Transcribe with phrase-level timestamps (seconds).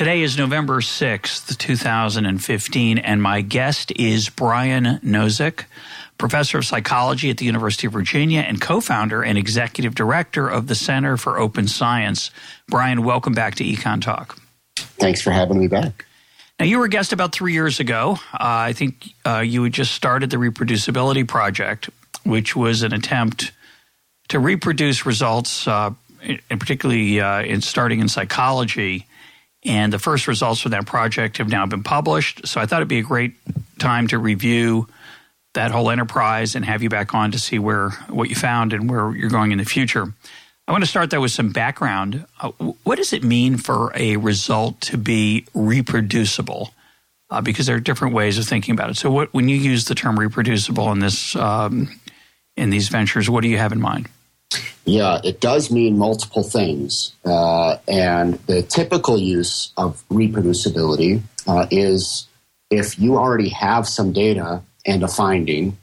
[0.00, 5.64] Today is November 6th, 2015, and my guest is Brian Nosek,
[6.16, 10.68] professor of psychology at the University of Virginia and co founder and executive director of
[10.68, 12.30] the Center for Open Science.
[12.66, 14.38] Brian, welcome back to EconTalk.
[14.76, 16.06] Thanks for having me back.
[16.58, 18.16] Now, you were a guest about three years ago.
[18.32, 21.90] Uh, I think uh, you had just started the Reproducibility Project,
[22.24, 23.52] which was an attempt
[24.28, 25.90] to reproduce results, uh,
[26.22, 29.06] and particularly uh, in starting in psychology
[29.64, 32.46] and the first results from that project have now been published.
[32.46, 33.34] So I thought it'd be a great
[33.78, 34.88] time to review
[35.54, 38.88] that whole enterprise and have you back on to see where what you found and
[38.88, 40.12] where you're going in the future.
[40.68, 42.24] I want to start though with some background.
[42.40, 42.50] Uh,
[42.84, 46.72] what does it mean for a result to be reproducible?
[47.28, 48.96] Uh, because there are different ways of thinking about it.
[48.96, 51.88] So, what, when you use the term reproducible in this um,
[52.56, 54.08] in these ventures, what do you have in mind?
[54.90, 57.14] Yeah, it does mean multiple things.
[57.24, 62.26] Uh, and the typical use of reproducibility uh, is
[62.70, 65.78] if you already have some data and a finding,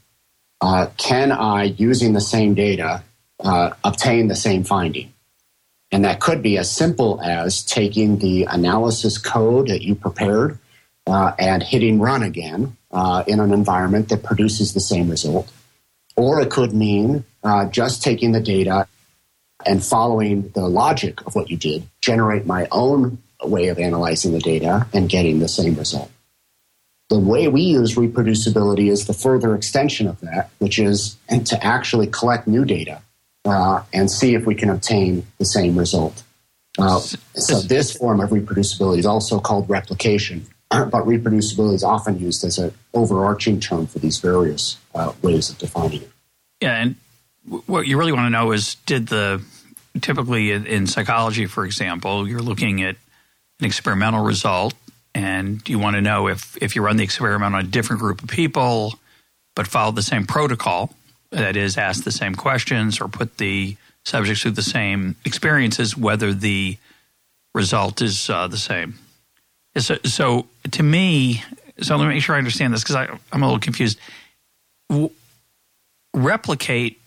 [0.59, 3.01] uh, can I, using the same data,
[3.39, 5.13] uh, obtain the same finding?
[5.89, 10.59] And that could be as simple as taking the analysis code that you prepared
[11.05, 15.49] uh, and hitting run again uh, in an environment that produces the same result.
[16.17, 18.85] Or it could mean uh, just taking the data
[19.67, 24.39] and following the logic of what you did, generate my own way of analyzing the
[24.39, 26.09] data and getting the same result.
[27.09, 32.07] The way we use reproducibility is the further extension of that, which is to actually
[32.07, 33.01] collect new data
[33.45, 36.23] uh, and see if we can obtain the same result.
[36.77, 42.43] Uh, so this form of reproducibility is also called replication, but reproducibility is often used
[42.43, 46.11] as an overarching term for these various uh, ways of defining it.
[46.61, 46.95] Yeah, and
[47.67, 49.41] what you really want to know is did the
[50.01, 52.95] typically in psychology, for example, you're looking at
[53.59, 54.73] an experimental result,
[55.15, 58.21] and you want to know if if you run the experiment on a different group
[58.21, 58.93] of people,
[59.55, 60.93] but follow the same protocol,
[61.31, 66.33] that is, ask the same questions or put the subjects through the same experiences, whether
[66.33, 66.77] the
[67.53, 68.99] result is uh, the same.
[69.77, 71.43] So, so, to me,
[71.81, 72.95] so let me make sure I understand this because
[73.31, 73.99] I'm a little confused.
[74.89, 75.11] W-
[76.13, 76.99] replicate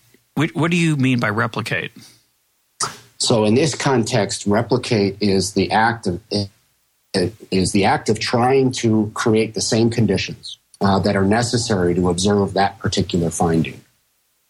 [0.54, 1.92] what do you mean by replicate?
[3.20, 6.20] So, in this context, replicate is the act of
[7.12, 12.08] is the act of trying to create the same conditions uh, that are necessary to
[12.08, 13.80] observe that particular finding,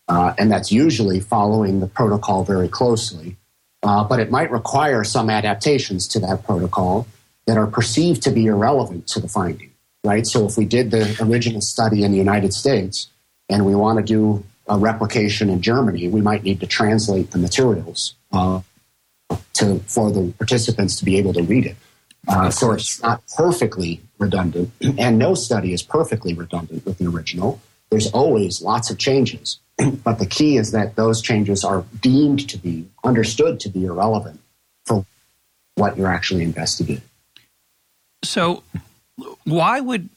[0.09, 3.37] uh, and that's usually following the protocol very closely.
[3.83, 7.07] Uh, but it might require some adaptations to that protocol
[7.47, 9.73] that are perceived to be irrelevant to the finding.
[10.05, 10.27] Right.
[10.27, 13.09] So, if we did the original study in the United States
[13.49, 17.39] and we want to do a replication in Germany, we might need to translate the
[17.39, 18.61] materials uh,
[19.55, 21.77] to for the participants to be able to read it.
[22.29, 27.61] Uh, so it's not perfectly redundant, and no study is perfectly redundant with the original.
[27.91, 29.59] There's always lots of changes,
[30.05, 34.41] but the key is that those changes are deemed to be understood to be irrelevant
[34.85, 35.05] for
[35.75, 37.03] what you're actually investigating.
[38.23, 38.63] So,
[39.45, 40.11] why would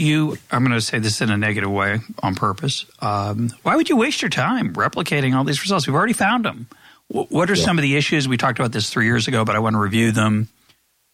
[0.00, 2.86] you i'm going to say this in a negative way on purpose.
[3.00, 5.86] Um, why would you waste your time replicating all these results?
[5.86, 6.68] We've already found them.
[7.08, 7.64] What are yeah.
[7.64, 8.28] some of the issues?
[8.28, 10.48] We talked about this three years ago but i want to review them.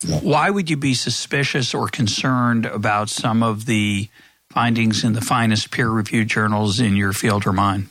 [0.04, 0.18] Yeah.
[0.20, 4.08] why would you be suspicious or concerned about some of the
[4.50, 7.88] findings in the finest peer-reviewed journals in your field or mine?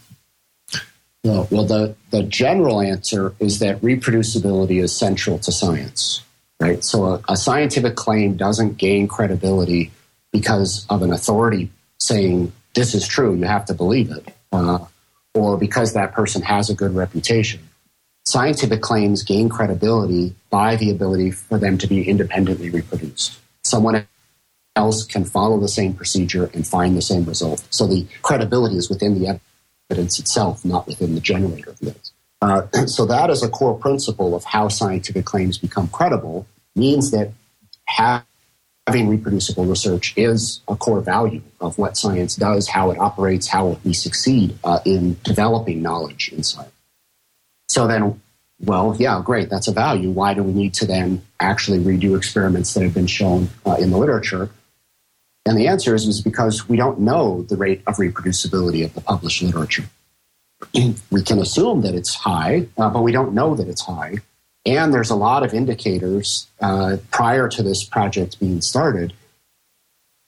[1.24, 6.22] Well, well the, the general answer is that reproducibility is central to science
[6.60, 6.84] right?
[6.84, 9.92] So a, a scientific claim doesn't gain credibility
[10.36, 14.80] because of an authority saying this is true, you have to believe it, uh,
[15.34, 17.62] or because that person has a good reputation.
[18.26, 23.40] Scientific claims gain credibility by the ability for them to be independently reproduced.
[23.64, 24.06] Someone
[24.76, 27.66] else can follow the same procedure and find the same result.
[27.70, 29.40] So the credibility is within the
[29.90, 32.12] evidence itself, not within the generator of evidence.
[32.42, 36.46] Uh, so that is a core principle of how scientific claims become credible,
[36.76, 37.32] means that
[37.86, 38.26] have
[38.88, 43.80] having reproducible research is a core value of what science does, how it operates, how
[43.84, 46.72] we succeed uh, in developing knowledge in science.
[47.68, 48.22] So then,
[48.60, 50.12] well, yeah, great, that's a value.
[50.12, 53.90] Why do we need to then actually redo experiments that have been shown uh, in
[53.90, 54.52] the literature?
[55.48, 59.02] And the answer is, is because we don't know the rate of reproducibility of the
[59.02, 59.86] published literature.
[60.74, 64.18] we can assume that it's high, uh, but we don't know that it's high.
[64.66, 69.14] And there's a lot of indicators uh, prior to this project being started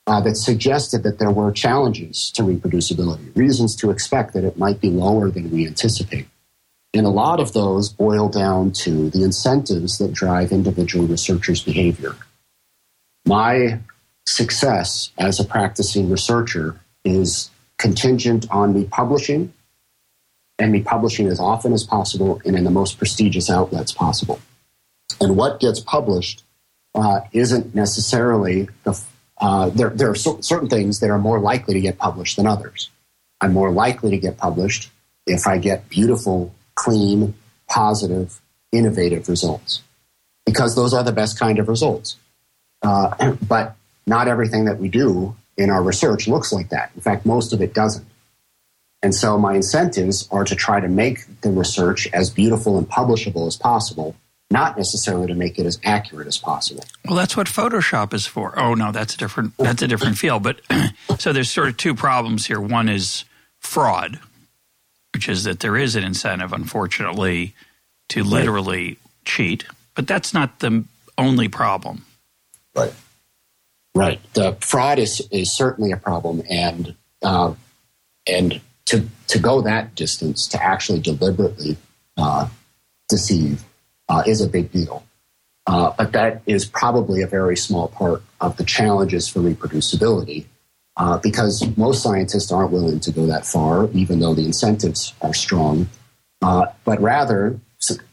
[0.06, 4.80] uh, that suggested that there were challenges to reproducibility, reasons to expect that it might
[4.80, 6.28] be lower than we anticipate.
[6.94, 12.16] And a lot of those boil down to the incentives that drive individual researchers' behavior.
[13.26, 13.80] My
[14.26, 19.54] success as a practicing researcher is contingent on me publishing
[20.60, 24.40] and me publishing as often as possible and in the most prestigious outlets possible.
[25.22, 26.44] And what gets published
[26.96, 29.00] uh, isn't necessarily the
[29.40, 32.90] uh, there, there are certain things that are more likely to get published than others.
[33.40, 34.90] I'm more likely to get published
[35.28, 37.36] if I get beautiful, clean,
[37.68, 39.84] positive, innovative results,
[40.46, 42.18] because those are the best kind of results.
[42.82, 43.76] Uh, but
[44.08, 46.92] not everything that we do in our research looks like that.
[46.96, 48.06] In fact, most of it doesn't.
[49.04, 53.48] And so my incentives are to try to make the research as beautiful and publishable
[53.48, 54.16] as possible
[54.50, 56.84] not necessarily to make it as accurate as possible.
[57.06, 58.58] Well, that's what Photoshop is for.
[58.58, 60.44] Oh no, that's a different that's a different field.
[60.44, 60.62] But
[61.20, 62.60] so there's sort of two problems here.
[62.60, 63.26] One is
[63.60, 64.20] fraud,
[65.14, 67.56] which is that there is an incentive, unfortunately,
[68.10, 68.98] to literally right.
[69.26, 69.66] cheat.
[69.96, 70.86] But that's not the
[71.18, 72.06] only problem.
[72.76, 72.94] Right.
[73.96, 74.22] Right.
[74.34, 77.54] The fraud is is certainly a problem, and uh,
[78.26, 81.78] and to to go that distance to actually deliberately
[82.18, 82.48] uh,
[83.08, 83.64] deceive
[84.10, 85.04] uh, is a big deal.
[85.68, 90.46] Uh, but that is probably a very small part of the challenges for reproducibility
[90.96, 95.34] uh, because most scientists aren't willing to go that far, even though the incentives are
[95.34, 95.90] strong.
[96.42, 97.60] Uh, but rather,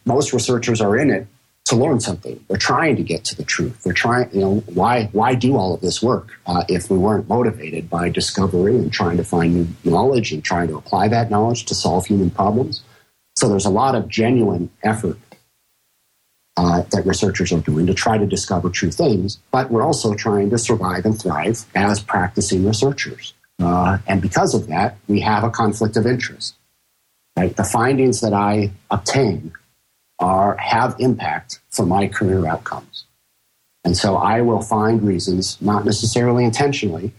[0.04, 1.28] most researchers are in it
[1.64, 2.44] to learn something.
[2.49, 3.82] They're trying to get to the truth.
[3.82, 7.28] They're trying, you know, why why do all of this work uh, if we weren't
[7.28, 11.64] motivated by discovery and trying to find new knowledge and trying to apply that knowledge
[11.66, 12.82] to solve human problems?
[13.37, 15.19] So there's a lot of genuine effort
[16.56, 20.50] uh, that researchers are doing to try to discover true things, but we're also trying
[20.50, 23.34] to survive and thrive as practicing researchers.
[23.58, 26.55] Uh, and because of that, we have a conflict of interest.
[27.37, 27.56] Right?
[27.56, 29.52] The findings that I obtain
[30.19, 33.05] are have impact for my career outcomes.
[33.84, 37.12] And so I will find reasons, not necessarily intentionally,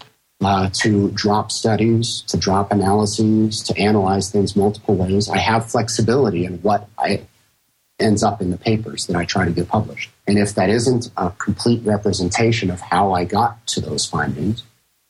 [0.44, 5.30] uh, to drop studies, to drop analyses, to analyze things multiple ways.
[5.30, 7.21] I have flexibility in what I
[8.00, 10.12] ends up in the papers that I try to get published.
[10.27, 14.63] And if that isn't a complete representation of how I got to those findings,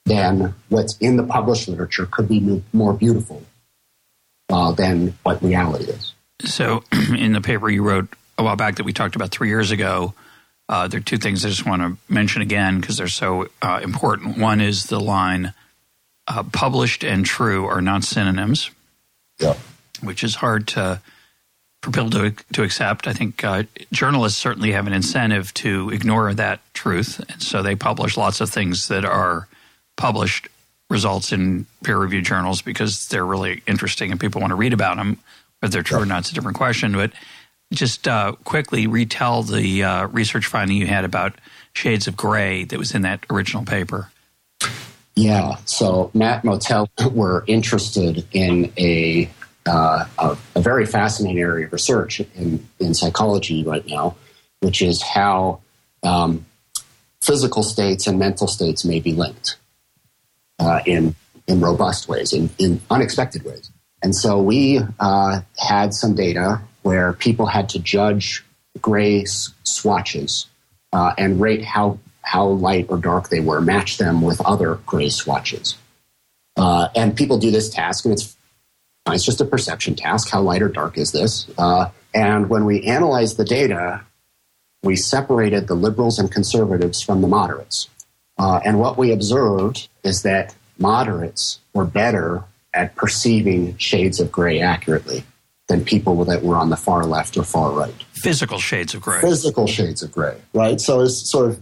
[0.06, 3.44] then what's in the published literature could be more beautiful
[4.50, 6.14] uh, than what reality is.
[6.42, 6.84] So,
[7.16, 10.14] in the paper you wrote a while back that we talked about three years ago,
[10.68, 13.80] uh, there are two things I just want to mention again because they're so uh,
[13.84, 14.38] important.
[14.38, 15.54] One is the line
[16.28, 18.72] uh, published and true are not synonyms,
[19.40, 19.56] yeah.
[20.02, 21.02] which is hard to
[21.84, 23.08] for people to to accept.
[23.08, 27.76] I think uh, journalists certainly have an incentive to ignore that truth, and so they
[27.76, 29.48] publish lots of things that are
[29.98, 30.48] published
[30.90, 34.98] results in peer reviewed journals because they're really interesting and people want to read about
[34.98, 35.20] them.
[35.66, 36.92] Whether they're true or not, it's a different question.
[36.92, 37.12] But
[37.74, 41.34] just uh, quickly retell the uh, research finding you had about
[41.74, 44.12] shades of gray that was in that original paper.
[45.16, 49.28] Yeah, so Matt Motyl were interested in a
[49.66, 54.16] uh, a, a, very fascinating area of research in, in psychology right now,
[54.60, 55.62] which is how
[56.04, 56.46] um,
[57.22, 59.58] physical states and mental states may be linked
[60.60, 61.16] uh, in,
[61.48, 63.72] in robust ways, in, in unexpected ways.
[64.06, 68.46] And so we uh, had some data where people had to judge
[68.80, 70.46] gray swatches
[70.94, 75.10] uh, and rate how, how light or dark they were, match them with other gray
[75.10, 75.76] swatches.
[76.56, 78.38] Uh, and people do this task, and it's
[79.08, 80.30] it's just a perception task.
[80.30, 81.50] How light or dark is this?
[81.58, 84.04] Uh, and when we analyzed the data,
[84.84, 87.90] we separated the liberals and conservatives from the moderates.
[88.38, 92.44] Uh, and what we observed is that moderates were better
[92.76, 95.24] at perceiving shades of gray accurately
[95.68, 98.04] than people that were on the far left or far right.
[98.14, 99.22] Physical shades of gray.
[99.22, 100.80] Physical shades of gray, right?
[100.80, 101.60] So it's sort of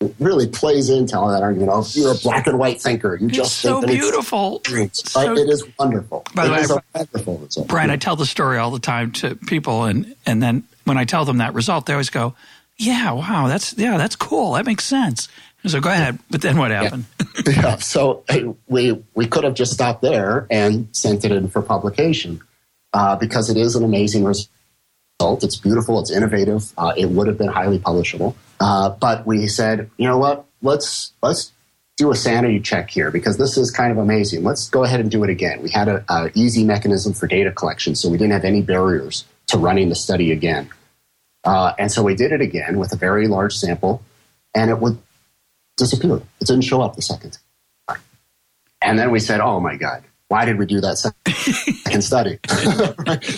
[0.00, 1.70] it really plays into all that argument.
[1.72, 3.16] Oh, you're a black and white thinker.
[3.16, 4.60] You it's just so beautiful.
[4.68, 5.38] It's, so, right?
[5.38, 6.22] it is wonderful.
[6.34, 7.68] By the way, wonderful result.
[7.68, 11.04] Brian, I tell the story all the time to people, and and then when I
[11.04, 12.34] tell them that result, they always go,
[12.76, 14.52] "Yeah, wow, that's yeah, that's cool.
[14.52, 15.28] That makes sense."
[15.66, 17.06] So go ahead, but then what happened?
[17.46, 17.52] Yeah.
[17.62, 17.76] yeah.
[17.76, 18.24] So
[18.68, 22.40] we we could have just stopped there and sent it in for publication
[22.92, 24.48] uh, because it is an amazing result.
[25.44, 26.00] It's beautiful.
[26.00, 26.72] It's innovative.
[26.78, 28.34] Uh, it would have been highly publishable.
[28.60, 30.46] Uh, but we said, you know what?
[30.62, 31.52] Let's let's
[31.96, 34.44] do a sanity check here because this is kind of amazing.
[34.44, 35.62] Let's go ahead and do it again.
[35.62, 39.58] We had an easy mechanism for data collection, so we didn't have any barriers to
[39.58, 40.70] running the study again.
[41.44, 44.02] Uh, and so we did it again with a very large sample,
[44.54, 44.98] and it would
[45.76, 46.16] disappear.
[46.16, 47.38] It didn't show up the second
[47.88, 48.00] time.
[48.82, 52.38] And then we said, oh my God, why did we do that second study?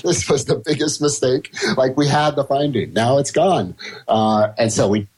[0.03, 1.55] this was the biggest mistake.
[1.77, 3.75] Like we had the finding, now it's gone.
[4.07, 5.09] Uh, and so we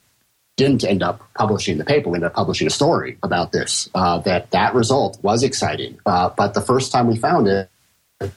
[0.57, 2.09] didn't end up publishing the paper.
[2.09, 3.89] We ended up publishing a story about this.
[3.95, 7.69] Uh, that that result was exciting, uh, but the first time we found it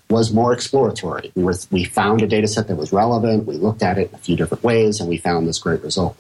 [0.08, 1.32] was more exploratory.
[1.34, 3.46] We were we found a data set that was relevant.
[3.46, 6.16] We looked at it in a few different ways, and we found this great result.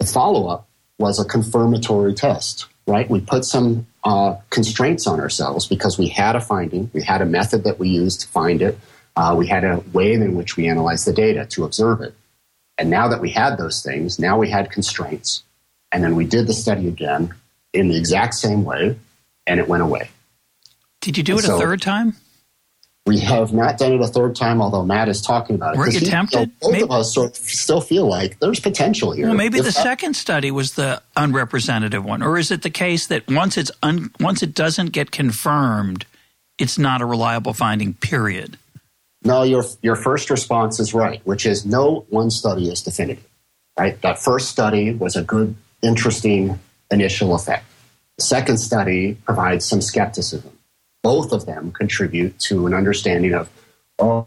[0.00, 2.66] The follow up was a confirmatory test.
[2.88, 7.20] Right, we put some uh, constraints on ourselves because we had a finding, we had
[7.20, 8.78] a method that we used to find it,
[9.16, 12.14] uh, we had a way in which we analyzed the data to observe it.
[12.78, 15.42] And now that we had those things, now we had constraints.
[15.90, 17.34] And then we did the study again
[17.72, 18.96] in the exact same way,
[19.46, 20.10] and it went away.
[21.00, 22.14] Did you do and it so a third time?
[23.06, 25.78] We have not done it a third time, although Matt is talking about it.
[25.78, 26.50] Were you tempted?
[26.58, 29.26] both maybe, of us sort of still feel like there's potential here.
[29.26, 32.70] Well, maybe if the that, second study was the unrepresentative one, or is it the
[32.70, 36.04] case that once it's un, once it doesn't get confirmed,
[36.58, 37.94] it's not a reliable finding?
[37.94, 38.58] Period.
[39.22, 43.24] No, your your first response is right, which is no one study is definitive.
[43.78, 44.00] Right?
[44.02, 46.58] That first study was a good, interesting
[46.90, 47.66] initial effect.
[48.18, 50.55] The second study provides some skepticism.
[51.06, 53.48] Both of them contribute to an understanding of,
[54.00, 54.26] oh,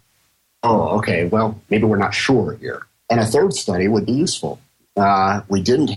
[0.63, 2.88] oh, okay, well, maybe we're not sure here.
[3.09, 4.62] And a third study would be useful.
[4.95, 5.91] Uh, we didn't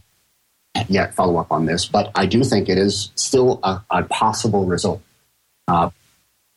[0.89, 4.65] yet follow up on this, but I do think it is still a, a possible
[4.65, 5.01] result.
[5.69, 5.91] Uh,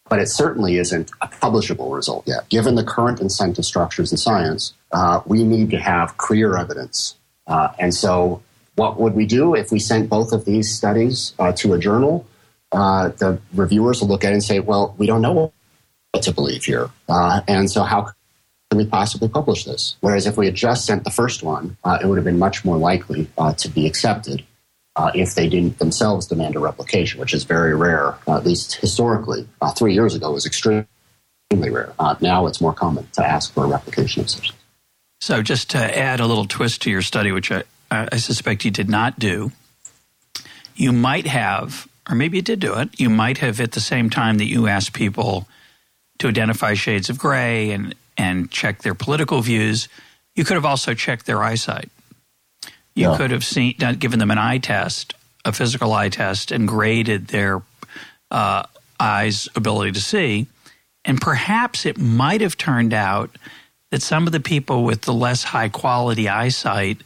[0.10, 2.50] but it certainly isn't a publishable result yet.
[2.50, 7.16] Given the current incentive structures in science, uh, we need to have clear evidence.
[7.46, 8.42] Uh, and so,
[8.74, 12.26] what would we do if we sent both of these studies uh, to a journal?
[12.72, 15.54] Uh, the reviewers will look at it and say, well, we don't know
[16.12, 16.90] what to believe here.
[17.08, 18.12] Uh, and so, how
[18.70, 19.96] can we possibly publish this?
[20.02, 22.66] Whereas if we had just sent the first one, uh, it would have been much
[22.66, 24.44] more likely to be accepted
[24.96, 28.76] uh, if they didn't themselves demand a replication, which is very rare, uh, at least
[28.76, 29.48] historically.
[29.62, 30.86] Uh, three years ago was extremely
[31.52, 31.94] rare.
[32.00, 34.54] Uh, now it's more common to ask for a replication of such.
[35.20, 38.72] So, just to add a little twist to your study, which I, I suspect you
[38.72, 39.52] did not do,
[40.76, 44.10] you might have, or maybe you did do it, you might have at the same
[44.10, 45.48] time that you asked people
[46.20, 49.88] to identify shades of gray and, and check their political views,
[50.36, 51.90] you could have also checked their eyesight.
[52.94, 53.18] You yeah.
[53.18, 57.62] could have seen, given them an eye test, a physical eye test, and graded their
[58.32, 58.64] uh,
[59.00, 60.48] eyes' ability to see.
[61.04, 63.38] And perhaps it might have turned out
[63.92, 67.02] that some of the people with the less high quality eyesight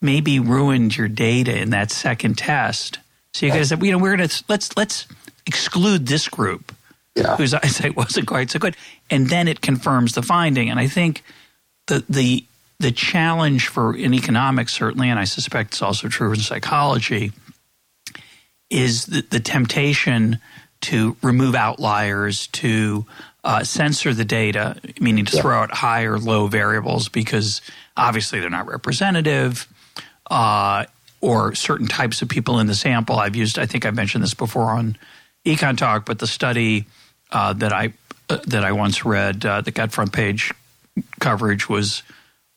[0.00, 2.98] maybe ruined your data in that second test.
[3.34, 5.08] So you guys said, you know, we're going to let's let's
[5.44, 6.72] exclude this group
[7.16, 7.36] yeah.
[7.36, 8.76] whose eyesight wasn't quite so good,
[9.10, 10.70] and then it confirms the finding.
[10.70, 11.24] And I think
[11.88, 12.44] the the
[12.78, 17.32] the challenge for in economics certainly, and I suspect it's also true in psychology,
[18.70, 20.38] is the, the temptation
[20.82, 23.04] to remove outliers, to
[23.42, 25.42] uh, censor the data, meaning to yeah.
[25.42, 27.62] throw out high or low variables because
[27.96, 29.66] obviously they're not representative,
[30.30, 30.84] uh,
[31.24, 33.16] or certain types of people in the sample.
[33.16, 34.98] I've used, I think I mentioned this before on
[35.46, 36.84] EconTalk, but the study
[37.32, 37.94] uh, that I
[38.28, 40.52] uh, that I once read uh, that got front page
[41.20, 42.02] coverage was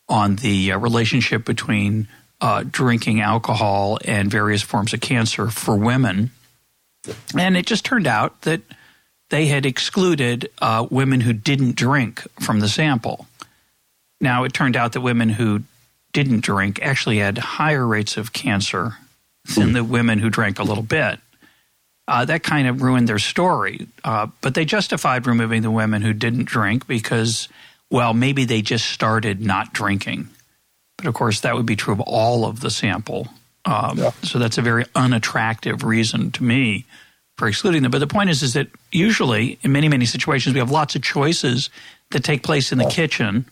[0.06, 2.08] on the uh, relationship between
[2.42, 6.30] uh, drinking alcohol and various forms of cancer for women.
[7.36, 8.60] And it just turned out that
[9.30, 13.26] they had excluded uh, women who didn't drink from the sample.
[14.20, 15.62] Now, it turned out that women who
[16.12, 18.94] didn't drink actually had higher rates of cancer
[19.56, 21.20] than the women who drank a little bit.
[22.06, 23.86] Uh, that kind of ruined their story.
[24.02, 27.48] Uh, but they justified removing the women who didn't drink because
[27.90, 30.28] well, maybe they just started not drinking.
[30.96, 33.28] But of course, that would be true of all of the sample.
[33.64, 34.10] Um, yeah.
[34.22, 36.84] So that's a very unattractive reason to me
[37.36, 37.90] for excluding them.
[37.90, 41.02] But the point is, is that usually in many, many situations, we have lots of
[41.02, 41.70] choices
[42.10, 42.90] that take place in the yeah.
[42.90, 43.46] kitchen.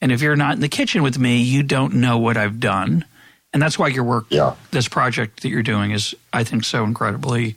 [0.00, 3.04] And if you're not in the kitchen with me, you don't know what I've done.
[3.52, 4.54] And that's why your work, yeah.
[4.70, 7.56] this project that you're doing, is, I think, so incredibly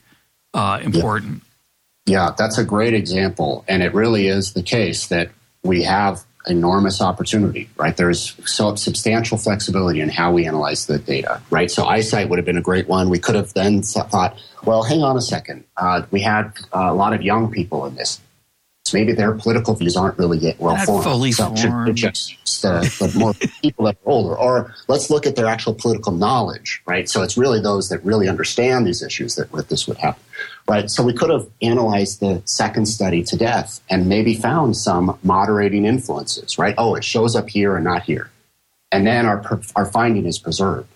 [0.53, 1.43] uh, important.
[2.05, 2.27] Yeah.
[2.27, 3.65] yeah, that's a great example.
[3.67, 5.29] And it really is the case that
[5.63, 7.95] we have enormous opportunity, right?
[7.95, 11.69] There's so substantial flexibility in how we analyze the data, right?
[11.69, 13.09] So eyesight would have been a great one.
[13.09, 15.65] We could have then thought, well, hang on a second.
[15.75, 18.21] Uh, we had a lot of young people in this
[18.93, 21.03] maybe their political views aren't really yet well Not formed.
[21.03, 21.95] fully so formed.
[21.95, 24.37] just uh, the more people that are older.
[24.37, 27.07] Or let's look at their actual political knowledge, right?
[27.09, 30.21] So it's really those that really understand these issues that, that this would happen,
[30.67, 30.89] right?
[30.89, 35.85] So we could have analyzed the second study to death and maybe found some moderating
[35.85, 36.75] influences, right?
[36.77, 38.29] Oh, it shows up here and not here,
[38.91, 40.87] and then our our finding is preserved.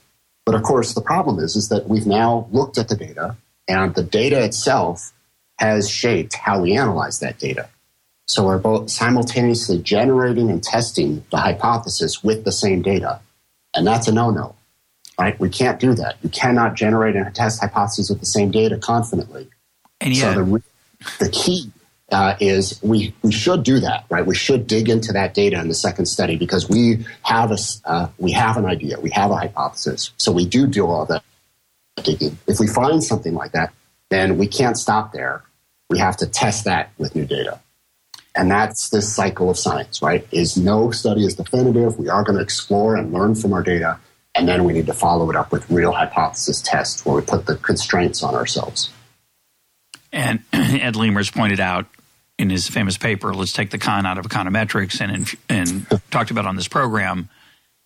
[0.45, 3.95] But of course, the problem is is that we've now looked at the data, and
[3.95, 5.13] the data itself
[5.59, 7.69] has shaped how we analyze that data.
[8.27, 13.19] So we're both simultaneously generating and testing the hypothesis with the same data.
[13.75, 14.55] And that's a no no,
[15.19, 15.39] right?
[15.39, 16.17] We can't do that.
[16.23, 19.49] You cannot generate and test hypotheses with the same data confidently.
[19.99, 20.63] And So the,
[21.25, 21.71] the key
[22.11, 24.25] uh, is we, we should do that, right?
[24.25, 28.07] We should dig into that data in the second study because we have a, uh,
[28.17, 30.11] we have an idea, we have a hypothesis.
[30.17, 31.23] So we do do all that
[32.03, 32.37] digging.
[32.47, 33.73] If we find something like that,
[34.09, 35.43] then we can't stop there.
[35.89, 37.59] We have to test that with new data.
[38.35, 40.27] And that's this cycle of science, right?
[40.31, 41.99] Is no study is definitive.
[41.99, 43.99] We are going to explore and learn from our data.
[44.33, 47.45] And then we need to follow it up with real hypothesis tests where we put
[47.45, 48.91] the constraints on ourselves.
[50.11, 51.85] and Ed Leamer's pointed out
[52.39, 56.47] in his famous paper, "Let's take the con out of econometrics," and and talked about
[56.47, 57.29] on this program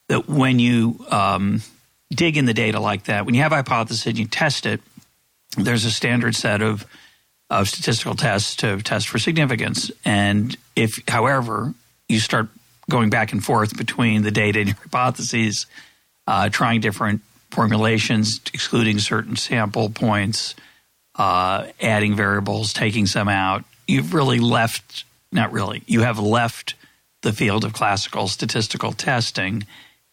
[0.07, 1.61] that when you um,
[2.09, 4.81] dig in the data like that, when you have a hypothesis and you test it,
[5.57, 6.85] there's a standard set of
[7.49, 9.91] of statistical tests to test for significance.
[10.03, 11.73] And if, however,
[12.09, 12.49] you start
[12.89, 15.65] going back and forth between the data and your hypotheses,
[16.25, 20.55] uh, trying different formulations, excluding certain sample points,
[21.15, 26.75] uh, adding variables, taking some out, you've really left, not really, you have left
[27.21, 29.65] the field of classical statistical testing.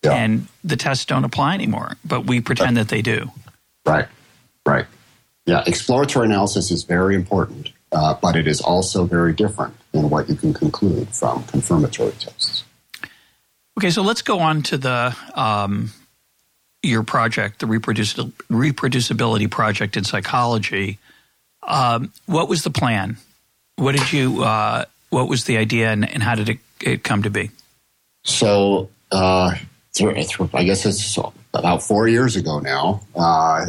[0.03, 0.13] Yeah.
[0.13, 3.31] And the tests don't apply anymore, but we pretend that they do.
[3.87, 4.07] Right,
[4.67, 4.87] right.
[5.47, 10.29] Yeah, exploratory analysis is very important, uh, but it is also very different than what
[10.29, 12.65] you can conclude from confirmatory tests.
[13.79, 15.93] Okay, so let's go on to the um,
[16.83, 20.99] your project, the reproduci- reproducibility project in psychology.
[21.63, 23.17] Um, what was the plan?
[23.77, 24.45] What did you?
[24.45, 27.51] Uh, what was the idea, and, and how did it, it come to be?
[28.25, 29.55] So, uh,
[29.95, 31.19] through, through, I guess it's
[31.53, 33.03] about four years ago now.
[33.15, 33.67] Uh,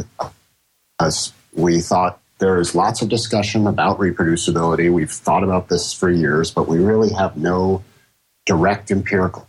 [1.00, 4.92] as we thought there's lots of discussion about reproducibility.
[4.92, 7.82] We've thought about this for years, but we really have no
[8.44, 9.48] direct empirical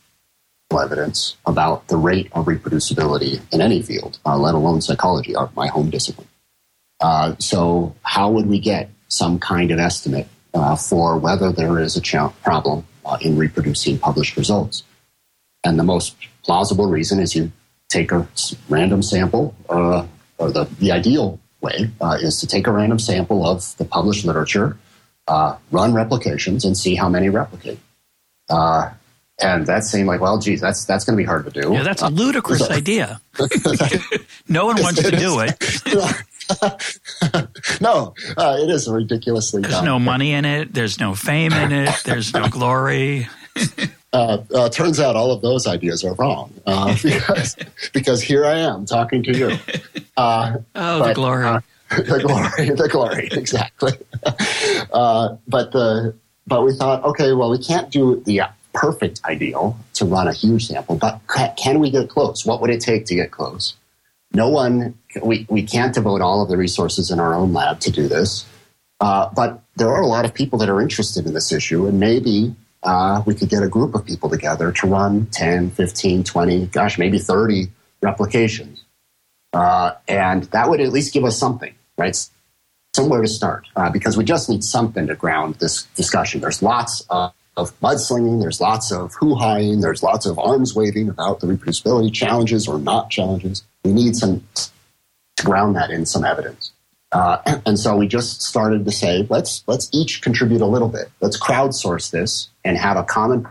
[0.71, 5.67] evidence about the rate of reproducibility in any field, uh, let alone psychology, our, my
[5.67, 6.27] home discipline.
[6.99, 11.95] Uh, so, how would we get some kind of estimate uh, for whether there is
[11.95, 14.83] a ch- problem uh, in reproducing published results?
[15.63, 17.51] And the most plausible reason is you
[17.89, 18.27] take a
[18.67, 20.05] random sample, uh,
[20.37, 24.25] or the, the ideal way uh, is to take a random sample of the published
[24.25, 24.77] literature,
[25.27, 27.79] uh, run replications, and see how many replicate.
[28.49, 28.89] Uh,
[29.39, 31.71] and that seemed like, well, geez, that's that's going to be hard to do.
[31.73, 33.21] Yeah, that's a ludicrous idea.
[34.47, 35.55] no one wants to do it.
[37.81, 39.85] no, uh, it is ridiculously There's dumb.
[39.85, 40.73] no money in it.
[40.73, 41.93] There's no fame in it.
[42.03, 43.27] There's no glory.
[44.17, 47.55] Uh, uh, turns out all of those ideas are wrong uh, because,
[47.93, 49.51] because here I am talking to you.
[50.17, 51.45] Uh, Oh, the glory.
[51.45, 51.59] uh,
[51.91, 53.91] the glory, the glory, exactly.
[54.91, 56.15] Uh, but the
[56.47, 60.33] but we thought, okay, well, we can't do the uh, perfect ideal to run a
[60.33, 61.21] huge sample, but
[61.55, 62.47] can we get close?
[62.47, 63.75] What would it take to get close?
[64.33, 67.91] No one, we, we can't devote all of the resources in our own lab to
[67.91, 68.47] do this.
[68.99, 71.99] Uh, but there are a lot of people that are interested in this issue, and
[71.99, 72.55] maybe
[72.87, 76.97] uh, we could get a group of people together to run 10, 15, 20, gosh,
[76.97, 77.67] maybe 30
[78.01, 78.85] replications.
[79.51, 82.17] Uh, and that would at least give us something, right?
[82.95, 86.39] Somewhere to start, uh, because we just need something to ground this discussion.
[86.39, 91.41] There's lots of, of mudslinging, there's lots of hoo-haing, there's lots of arms waving about
[91.41, 93.63] the reproducibility challenges or not challenges.
[93.83, 94.47] We need some
[95.35, 96.71] to ground that in some evidence.
[97.11, 101.09] Uh, and so we just started to say, let's let's each contribute a little bit.
[101.21, 103.47] Let's crowdsource this and have a common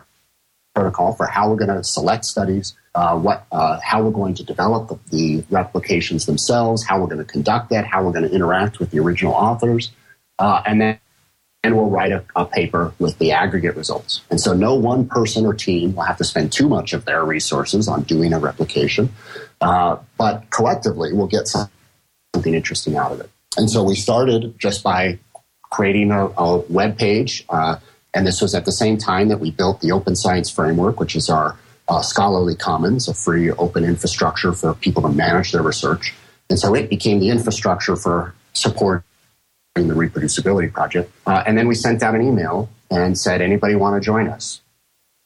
[0.76, 4.44] protocol for how we're going to select studies, uh, what, uh, how we're going to
[4.44, 8.34] develop the, the replications themselves, how we're going to conduct that, how we're going to
[8.34, 9.90] interact with the original authors,
[10.38, 10.98] uh, and then
[11.64, 14.20] and we'll write a, a paper with the aggregate results.
[14.30, 17.24] And so no one person or team will have to spend too much of their
[17.24, 19.12] resources on doing a replication,
[19.60, 21.68] uh, but collectively we'll get some,
[22.34, 23.30] something interesting out of it.
[23.56, 25.18] And so we started just by
[25.70, 27.76] creating a, a web page, uh,
[28.14, 31.16] and this was at the same time that we built the Open Science Framework, which
[31.16, 31.56] is our
[31.88, 36.14] uh, scholarly commons, a free open infrastructure for people to manage their research.
[36.48, 39.02] And so it became the infrastructure for supporting
[39.74, 41.12] the reproducibility project.
[41.26, 44.60] Uh, and then we sent out an email and said, anybody want to join us?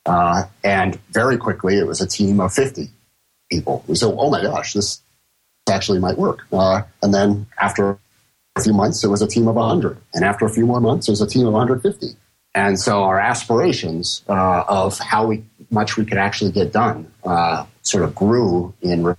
[0.07, 2.89] Uh, and very quickly, it was a team of 50
[3.51, 3.85] people.
[3.87, 5.03] We said, oh my gosh, this
[5.69, 6.47] actually might work.
[6.53, 7.99] Uh, and then after
[8.57, 9.97] a few months, it was a team of 100.
[10.15, 12.17] And after a few more months, it was a team of 150.
[12.55, 17.65] And so our aspirations uh, of how we, much we could actually get done uh,
[17.83, 19.15] sort of grew in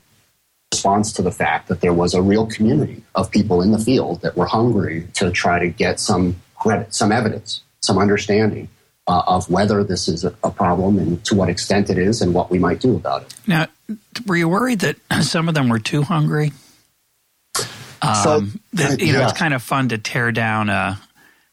[0.74, 4.22] response to the fact that there was a real community of people in the field
[4.22, 8.68] that were hungry to try to get some credit, some evidence, some understanding
[9.08, 12.34] uh, of whether this is a, a, problem and to what extent it is and
[12.34, 13.34] what we might do about it.
[13.48, 13.68] Now,
[14.28, 16.52] were you worried that some of them were too hungry?
[18.02, 18.40] Um, so,
[18.74, 19.30] that, you know, yeah.
[19.30, 21.00] it's kind of fun to tear down a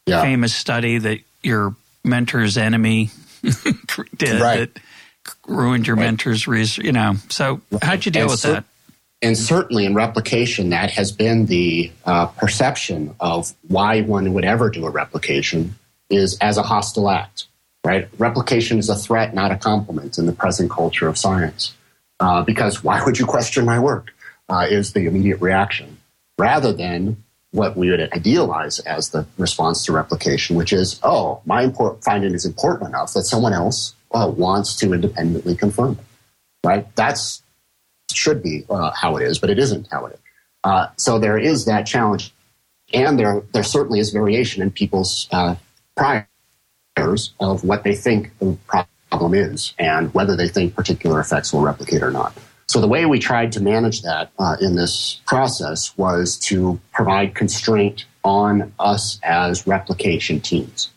[0.05, 0.21] yeah.
[0.21, 3.11] famous study that your mentor's enemy
[4.17, 4.73] did right.
[4.73, 4.81] that
[5.47, 6.05] ruined your right.
[6.05, 6.85] mentor's research.
[6.85, 8.65] You know, so how'd you deal and with that?
[9.21, 14.69] And certainly in replication, that has been the uh, perception of why one would ever
[14.69, 15.75] do a replication
[16.09, 17.45] is as a hostile act,
[17.83, 18.07] right?
[18.17, 21.75] Replication is a threat, not a compliment in the present culture of science.
[22.21, 24.11] Uh, because why would you question my work?
[24.47, 25.98] Uh, is the immediate reaction,
[26.39, 27.21] rather than
[27.51, 32.33] what we would idealize as the response to replication, which is, oh, my import- finding
[32.33, 36.05] is important enough that someone else uh, wants to independently confirm it,
[36.65, 36.95] right?
[36.95, 37.43] That's
[38.11, 40.19] should be uh, how it is, but it isn't how it is.
[40.63, 42.33] Uh, so there is that challenge,
[42.93, 45.55] and there there certainly is variation in people's uh,
[45.95, 51.61] priors of what they think the problem is and whether they think particular effects will
[51.61, 52.33] replicate or not.
[52.69, 57.33] So the way we tried to manage that uh, in this process was to provide
[57.33, 60.91] constraint on us as replication teams.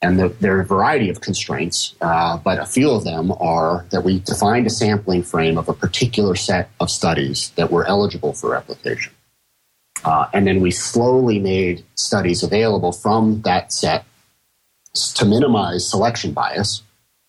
[0.00, 3.84] And the, there are a variety of constraints, uh, but a few of them are
[3.90, 8.32] that we defined a sampling frame of a particular set of studies that were eligible
[8.32, 9.12] for replication.
[10.06, 14.06] Uh, and then we slowly made studies available from that set
[14.94, 16.82] to minimize selection bias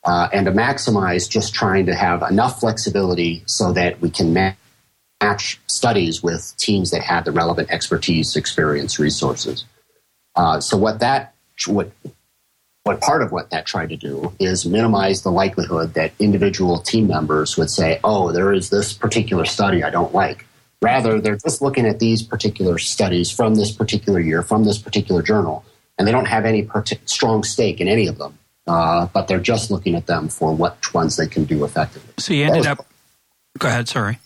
[0.06, 5.60] uh, and to maximize just trying to have enough flexibility so that we can match
[5.68, 9.66] studies with teams that have the relevant expertise, experience, resources.
[10.36, 11.34] Uh, so what that
[11.68, 11.92] what
[12.84, 17.08] what part of what that tried to do is minimize the likelihood that individual team
[17.08, 20.46] members would say, "Oh, there is this particular study I don't like."
[20.82, 25.22] Rather, they're just looking at these particular studies from this particular year, from this particular
[25.22, 25.64] journal,
[25.98, 26.68] and they don't have any
[27.06, 28.38] strong stake in any of them
[28.68, 32.14] uh, but they're just looking at them for which ones they can do effectively.
[32.18, 32.86] So you ended was, up.
[33.60, 33.88] Go ahead.
[33.88, 34.20] Sorry.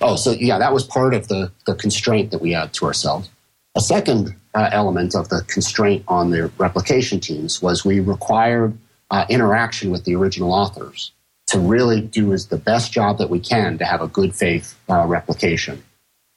[0.00, 3.28] Oh, so yeah, that was part of the the constraint that we had to ourselves.
[3.74, 8.76] A second uh, element of the constraint on the replication teams was we required
[9.10, 11.12] uh, interaction with the original authors
[11.46, 14.78] to really do as the best job that we can to have a good faith
[14.88, 15.82] uh, replication.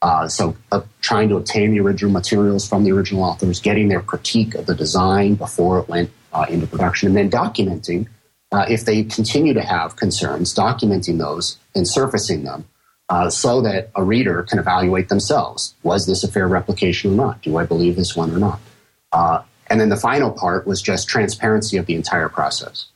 [0.01, 4.01] Uh, so, uh, trying to obtain the original materials from the original authors, getting their
[4.01, 8.07] critique of the design before it went uh, into production, and then documenting
[8.51, 12.65] uh, if they continue to have concerns, documenting those and surfacing them
[13.09, 15.75] uh, so that a reader can evaluate themselves.
[15.83, 17.41] Was this a fair replication or not?
[17.41, 18.59] Do I believe this one or not?
[19.11, 22.87] Uh, and then the final part was just transparency of the entire process.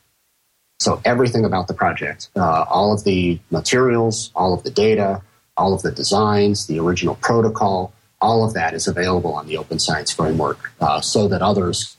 [0.80, 5.22] So everything about the project, uh, all of the materials, all of the data,
[5.58, 9.80] all of the designs, the original protocol, all of that is available on the Open
[9.80, 11.98] Science Framework uh, so that others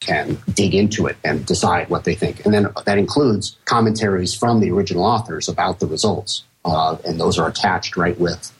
[0.00, 2.44] can dig into it and decide what they think.
[2.44, 6.44] And then that includes commentaries from the original authors about the results.
[6.64, 8.52] Uh, and those are attached right with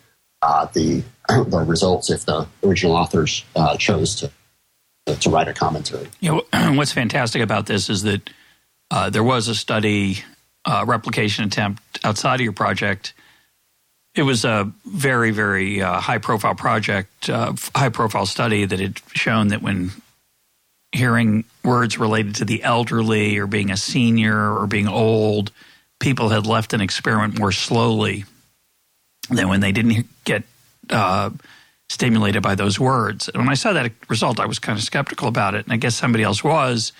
[0.42, 4.30] uh, the, the results if the original authors uh, chose to,
[5.16, 6.08] to write a commentary.
[6.20, 8.30] You know, what's fantastic about this is that
[8.90, 10.20] uh, there was a study,
[10.64, 13.12] uh, replication attempt outside of your project.
[14.14, 19.48] It was a very, very uh, high profile project, high profile study that had shown
[19.48, 19.90] that when
[20.96, 25.52] hearing words related to the elderly or being a senior or being old,
[25.98, 28.24] people had left an experiment more slowly
[29.30, 30.44] than when they didn't get
[30.90, 31.30] uh,
[31.88, 33.28] stimulated by those words.
[33.28, 35.76] And when I saw that result, I was kind of skeptical about it, and I
[35.76, 36.92] guess somebody else was.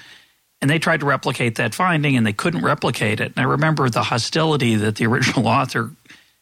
[0.63, 3.33] And they tried to replicate that finding, and they couldn't replicate it.
[3.37, 5.91] And I remember the hostility that the original author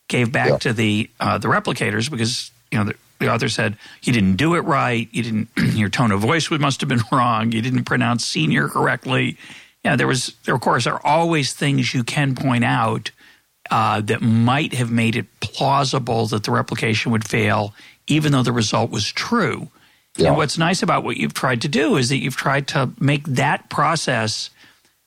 [0.09, 0.57] gave back yeah.
[0.59, 2.93] to the uh, the replicators because you know
[3.25, 5.09] the author said you didn't do it right.
[5.13, 5.49] You didn't.
[5.77, 7.53] your tone of voice must have been wrong.
[7.53, 9.37] You didn't pronounce senior correctly.
[9.85, 10.35] Yeah, there was.
[10.45, 13.11] There, of course, are always things you can point out
[13.71, 17.75] uh, that might have made it plausible that the replication would fail,
[18.07, 19.69] even though the result was true.
[20.17, 20.29] Yeah.
[20.29, 23.25] And what's nice about what you've tried to do is that you've tried to make
[23.25, 24.51] that process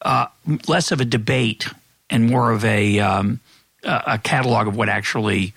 [0.02, 0.28] uh,
[0.68, 1.68] less of a debate
[2.10, 3.40] and more of a um,
[3.84, 5.54] a catalog of what actually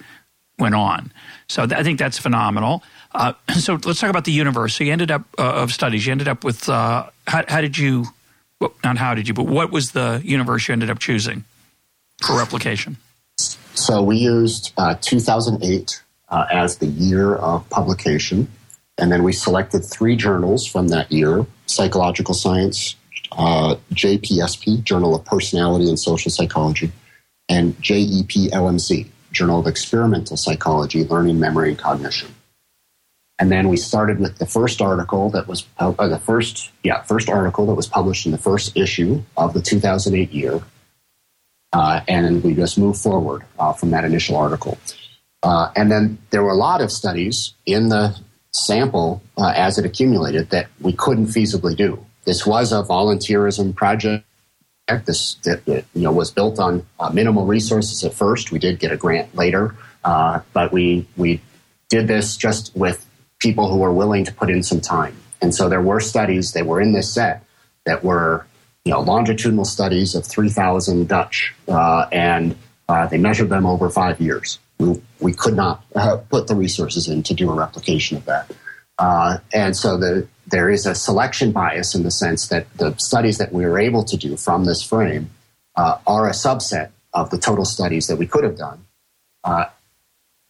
[0.61, 1.13] went on.
[1.49, 2.83] So th- I think that's phenomenal.
[3.13, 4.87] Uh, so let's talk about the university.
[4.87, 6.07] You ended up uh, of studies.
[6.07, 8.07] You ended up with uh, how, how, did you
[8.61, 11.45] well, not how did you, but what was the universe you ended up choosing
[12.23, 12.99] for replication?
[13.75, 18.49] So we used uh, 2008 uh, as the year of publication.
[18.99, 22.97] And then we selected three journals from that year Psychological Science,
[23.33, 26.93] uh, JPSP, Journal of Personality and Social Psychology,
[27.49, 32.35] and JEPLMC, Journal of Experimental Psychology, Learning, Memory, and Cognition.
[33.39, 37.31] And then we started with the first article that was uh, the first, yeah, first
[37.31, 40.61] article that was published in the first issue of the 2008 year,
[41.73, 44.77] uh, and we just moved forward uh, from that initial article.
[45.43, 48.15] Uh, and then there were a lot of studies in the
[48.53, 52.05] sample uh, as it accumulated that we couldn't feasibly do.
[52.25, 54.27] This was a volunteerism project.
[54.99, 58.53] This you know was built on uh, minimal resources at first.
[58.53, 59.75] We did get a grant later,
[60.05, 61.41] uh, but we we
[61.89, 63.07] did this just with
[63.39, 65.17] people who were willing to put in some time.
[65.43, 67.45] And so there were studies that were in this set
[67.87, 68.47] that were
[68.85, 72.57] you know longitudinal studies of 3,000 Dutch, uh, and
[72.89, 77.09] uh, they measured them over five years we, we could not uh, put the resources
[77.09, 78.51] in to do a replication of that.
[78.99, 83.39] Uh, and so the, there is a selection bias in the sense that the studies
[83.39, 85.31] that we were able to do from this frame
[85.77, 88.85] uh, are a subset of the total studies that we could have done.
[89.45, 89.67] Uh,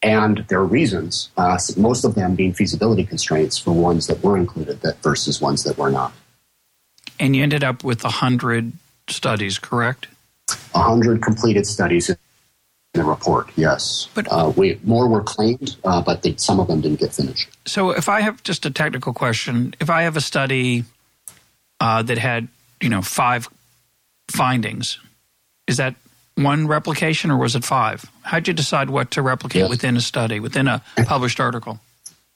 [0.02, 4.36] and there are reasons, uh, most of them being feasibility constraints for ones that were
[4.36, 6.12] included that versus ones that were not.
[7.18, 8.72] And you ended up with 100
[9.08, 10.08] studies, correct?
[10.72, 12.10] 100 completed studies
[12.94, 14.08] the report, yes.
[14.14, 17.48] But uh, we more were claimed, uh, but they, some of them didn't get finished.
[17.66, 20.84] So, if I have just a technical question, if I have a study
[21.78, 22.48] uh, that had
[22.80, 23.48] you know five
[24.28, 24.98] findings,
[25.68, 25.94] is that
[26.34, 28.04] one replication or was it five?
[28.22, 29.70] How'd you decide what to replicate yes.
[29.70, 31.80] within a study, within a published article?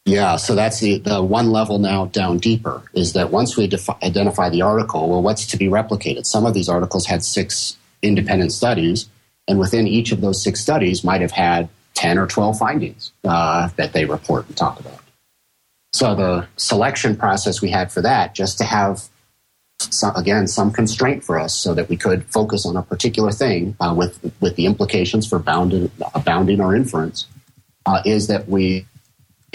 [0.06, 3.96] Yeah, so that's the, the one level now down deeper is that once we defi-
[4.02, 6.26] identify the article, well, what's to be replicated?
[6.26, 9.08] Some of these articles had six independent studies
[9.48, 13.68] and within each of those six studies might have had 10 or 12 findings uh,
[13.76, 15.00] that they report and talk about.
[15.92, 19.04] So the selection process we had for that, just to have,
[19.78, 23.76] some, again, some constraint for us so that we could focus on a particular thing
[23.80, 25.90] uh, with, with the implications for bounding,
[26.24, 27.26] bounding our inference,
[27.86, 28.86] uh, is that we,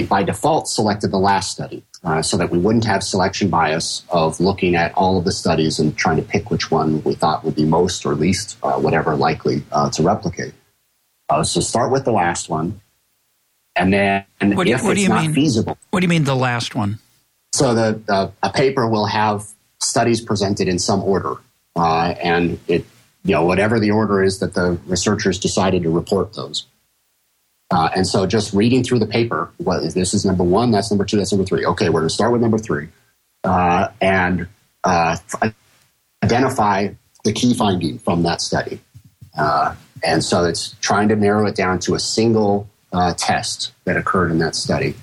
[0.08, 4.40] by default, selected the last study uh, so that we wouldn't have selection bias of
[4.40, 7.56] looking at all of the studies and trying to pick which one we thought would
[7.56, 10.54] be most or least, uh, whatever, likely uh, to replicate.
[11.30, 12.80] Uh, so start with the last one,
[13.76, 15.34] and then what do, if what it's not mean?
[15.34, 15.78] feasible.
[15.92, 17.00] What do you mean the last one?
[17.52, 19.46] So the, a paper will have
[19.80, 21.36] studies presented in some order,
[21.76, 22.86] uh, and it
[23.24, 26.66] you know whatever the order is that the researchers decided to report those.
[27.72, 31.18] Uh, and so just reading through the paper, this is number one, that's number two,
[31.18, 31.66] that's number three.
[31.66, 32.90] Okay, we're going to start with number three
[33.44, 34.48] uh, and
[34.84, 35.16] uh,
[36.24, 36.90] identify
[37.24, 38.80] the key finding from that study.
[39.38, 43.98] Uh, and so it's trying to narrow it down to a single uh, test that
[43.98, 44.96] occurred in that study.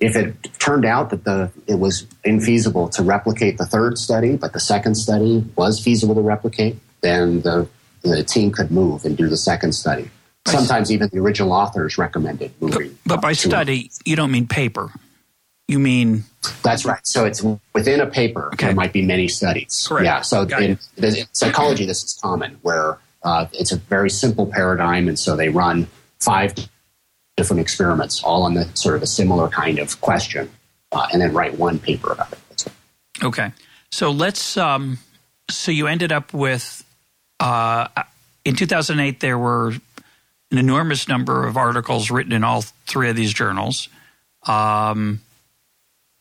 [0.00, 4.52] If it turned out that the it was infeasible to replicate the third study, but
[4.52, 7.68] the second study was feasible to replicate, then the,
[8.02, 10.08] the team could move and do the second study.
[10.50, 12.96] Sometimes even the original authors recommended moving.
[13.04, 14.90] But, but by study, you don't mean paper.
[15.68, 16.24] You mean
[16.62, 17.06] that's right.
[17.06, 18.48] So it's within a paper.
[18.54, 18.66] Okay.
[18.66, 19.86] There might be many studies.
[19.88, 20.04] Correct.
[20.04, 20.20] Yeah.
[20.22, 25.18] So in, in, psychology, this is common, where uh, it's a very simple paradigm, and
[25.18, 25.86] so they run
[26.20, 26.54] five
[27.36, 30.50] different experiments, all on the sort of a similar kind of question,
[30.92, 32.66] uh, and then write one paper about it.
[33.22, 33.52] Okay.
[33.90, 34.56] So let's.
[34.56, 34.98] Um,
[35.50, 36.84] so you ended up with.
[37.40, 37.88] Uh,
[38.44, 39.74] in 2008, there were
[40.50, 43.88] an enormous number of articles written in all three of these journals,
[44.46, 45.20] um,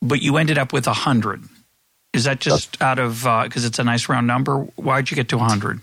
[0.01, 1.43] but you ended up with a hundred.
[2.13, 4.59] Is that just out of because uh, it's a nice round number?
[4.75, 5.81] Why'd you get to hundred?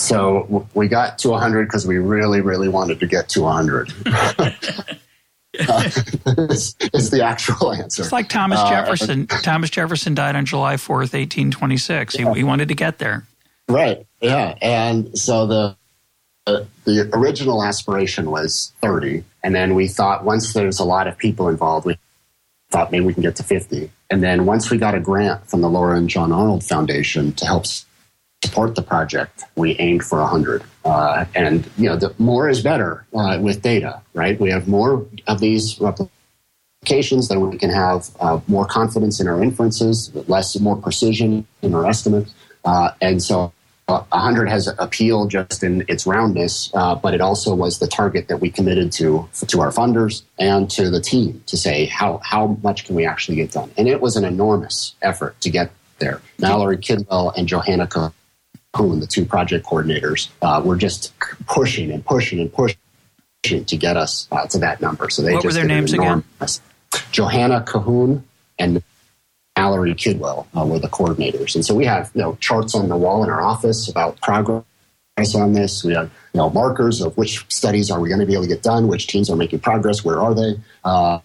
[0.00, 3.92] So we got to 100 because we really, really wanted to get to 100.
[4.06, 4.50] uh,
[6.50, 8.02] is, is the actual answer.
[8.02, 9.26] It's like Thomas uh, Jefferson.
[9.28, 12.14] Uh, Thomas Jefferson died on July 4th, 1826.
[12.14, 12.32] Yeah.
[12.32, 13.26] He, he wanted to get there.
[13.68, 14.06] Right.
[14.20, 14.54] Yeah.
[14.62, 15.76] And so the
[16.84, 19.24] the original aspiration was 30.
[19.42, 21.98] And then we thought once there's a lot of people involved, we
[22.70, 23.90] thought maybe we can get to 50.
[24.10, 27.46] And then once we got a grant from the Laura and John Arnold Foundation to
[27.46, 27.66] help
[28.42, 30.62] support the project, we aimed for 100.
[30.84, 34.40] Uh, and, you know, the more is better uh, with data, right?
[34.40, 39.42] We have more of these replications, then we can have uh, more confidence in our
[39.42, 42.32] inferences, less, more precision in our estimates.
[42.64, 43.52] Uh, and so
[43.88, 48.38] 100 has appeal just in its roundness, uh, but it also was the target that
[48.38, 52.84] we committed to to our funders and to the team to say how how much
[52.84, 53.70] can we actually get done.
[53.78, 56.20] And it was an enormous effort to get there.
[56.38, 62.40] Mallory Kidwell and Johanna Cahoon, the two project coordinators, uh, were just pushing and pushing
[62.40, 62.76] and pushing
[63.44, 65.08] to get us uh, to that number.
[65.08, 66.24] So they what just were their names again?
[67.10, 68.22] Johanna Cahoon
[68.58, 68.82] and
[69.68, 71.54] Mallory Kidwell uh, were the coordinators.
[71.54, 74.64] And so we have you know charts on the wall in our office about progress
[75.34, 75.84] on this.
[75.84, 78.48] We have you know markers of which studies are we going to be able to
[78.48, 81.18] get done, which teams are making progress, where are they, uh,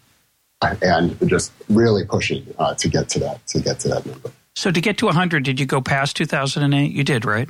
[0.82, 4.32] and just really pushing uh, to get to that to get to that number.
[4.56, 6.92] So to get to 100, did you go past 2008?
[6.92, 7.50] You did, right?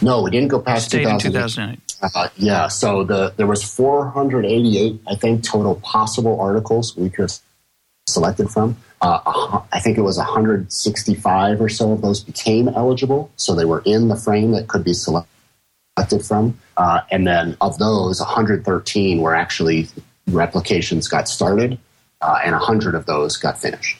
[0.00, 1.26] No, we didn't go past Stayed 2008.
[1.26, 2.14] in 2008.
[2.14, 7.38] Uh, yeah, so the there was 488, I think, total possible articles we could have
[8.06, 8.76] selected from.
[9.02, 13.82] Uh, I think it was 165 or so of those became eligible, so they were
[13.84, 15.26] in the frame that could be selected
[16.24, 16.56] from.
[16.76, 19.88] Uh, and then of those, 113 were actually
[20.28, 21.78] replications got started,
[22.20, 23.98] uh, and 100 of those got finished.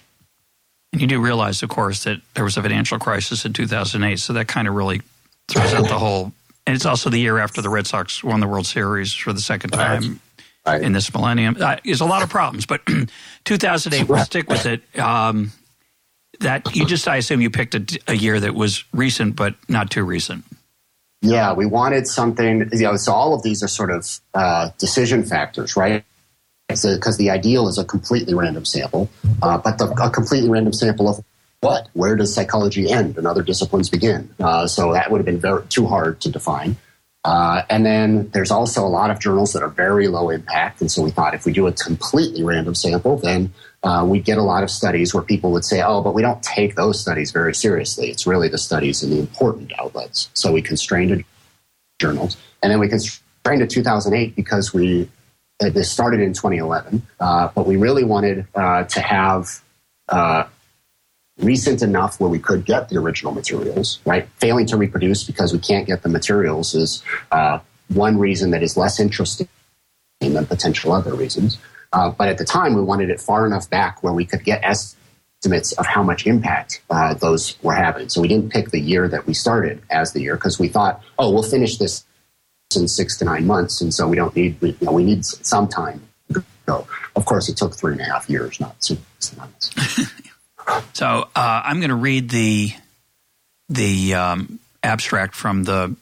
[0.92, 4.32] And you do realize, of course, that there was a financial crisis in 2008, so
[4.34, 5.02] that kind of really
[5.48, 6.32] throws out the whole.
[6.64, 9.40] And it's also the year after the Red Sox won the World Series for the
[9.40, 10.20] second time
[10.64, 10.80] Right.
[10.80, 11.56] in this millennium.
[11.58, 12.82] Uh, there's a lot of problems, but
[13.44, 14.82] 2008, we'll stick with it.
[14.96, 15.50] Um,
[16.38, 19.90] that you just, I assume you picked a, a year that was recent, but not
[19.90, 20.44] too recent.
[21.20, 22.68] Yeah, we wanted something.
[22.72, 26.04] You know, so all of these are sort of uh, decision factors, right?
[26.68, 29.10] Because the ideal is a completely random sample,
[29.42, 31.24] uh, but the, a completely random sample of
[31.60, 31.88] what?
[31.92, 34.34] Where does psychology end and other disciplines begin?
[34.40, 36.76] Uh, so that would have been very, too hard to define.
[37.24, 40.80] Uh, and then there's also a lot of journals that are very low impact.
[40.80, 43.52] And so we thought if we do a completely random sample, then
[43.84, 46.42] uh, we'd get a lot of studies where people would say, oh, but we don't
[46.42, 48.10] take those studies very seriously.
[48.10, 50.30] It's really the studies in the important outlets.
[50.34, 51.24] So we constrained
[52.00, 52.36] journals.
[52.62, 55.08] And then we constrained to 2008 because we,
[55.62, 59.62] uh, this started in 2011, uh, but we really wanted uh, to have
[61.42, 64.28] recent enough where we could get the original materials, right?
[64.38, 68.76] Failing to reproduce because we can't get the materials is uh, one reason that is
[68.76, 69.48] less interesting
[70.20, 71.58] than potential other reasons.
[71.92, 74.62] Uh, but at the time, we wanted it far enough back where we could get
[74.64, 78.08] estimates of how much impact uh, those were having.
[78.08, 81.02] So we didn't pick the year that we started as the year because we thought,
[81.18, 82.04] oh, we'll finish this
[82.74, 85.26] in six to nine months, and so we don't need we, you know, we need
[85.26, 86.00] some time.
[86.66, 89.70] So of course, it took three and a half years, not six months.
[90.92, 92.72] So uh, I'm going to read the
[93.68, 95.96] the um, abstract from the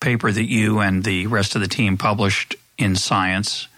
[0.00, 3.68] paper that you and the rest of the team published in Science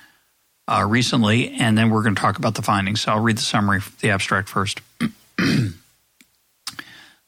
[0.69, 3.01] uh, recently, and then we're going to talk about the findings.
[3.03, 4.81] So I'll read the summary, the abstract first.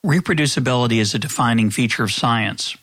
[0.04, 2.76] Reproducibility is a defining feature of science,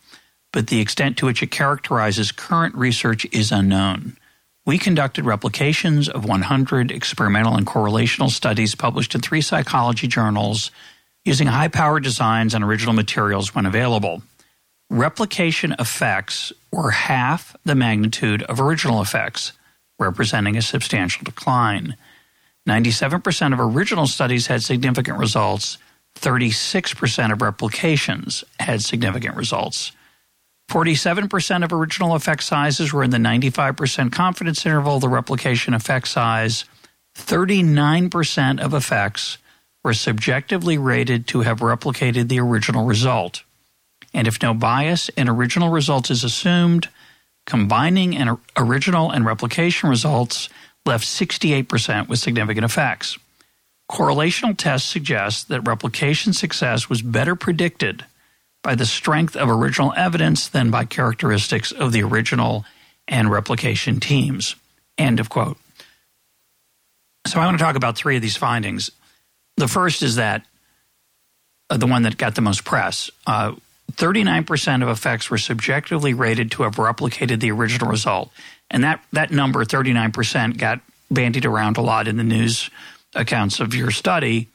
[0.52, 4.18] but the extent to which it characterizes current research is unknown.
[4.66, 10.72] We conducted replications of 100 experimental and correlational studies published in three psychology journals
[11.26, 14.22] using high powered designs and original materials when available.
[14.90, 19.54] Replication effects were half the magnitude of original effects,
[20.00, 21.96] representing a substantial decline.
[22.68, 25.78] 97% of original studies had significant results,
[26.16, 29.92] 36% of replications had significant results.
[30.70, 35.00] 47% of original effect sizes were in the 95% confidence interval.
[35.00, 36.66] The replication effect size,
[37.16, 39.40] 39% of effects
[39.84, 43.44] were subjectively rated to have replicated the original result.
[44.14, 46.90] And if no bias in original results is assumed,
[47.46, 50.50] combining an original and replication results
[50.86, 53.18] left 68% with significant effects.
[53.90, 58.06] Correlational tests suggest that replication success was better predicted
[58.64, 62.66] by the strength of original evidence than by characteristics of the original
[63.08, 64.56] and replication teams.
[64.98, 65.58] End of quote.
[67.28, 68.92] So I want to talk about three of these findings.
[69.58, 70.46] The first is that
[71.70, 73.10] uh, the one that got the most press.
[73.28, 73.56] Uh,
[73.94, 78.32] 39% of effects were subjectively rated to have replicated the original result.
[78.70, 82.70] And that, that number, 39%, got bandied around a lot in the news
[83.16, 84.48] accounts of your study.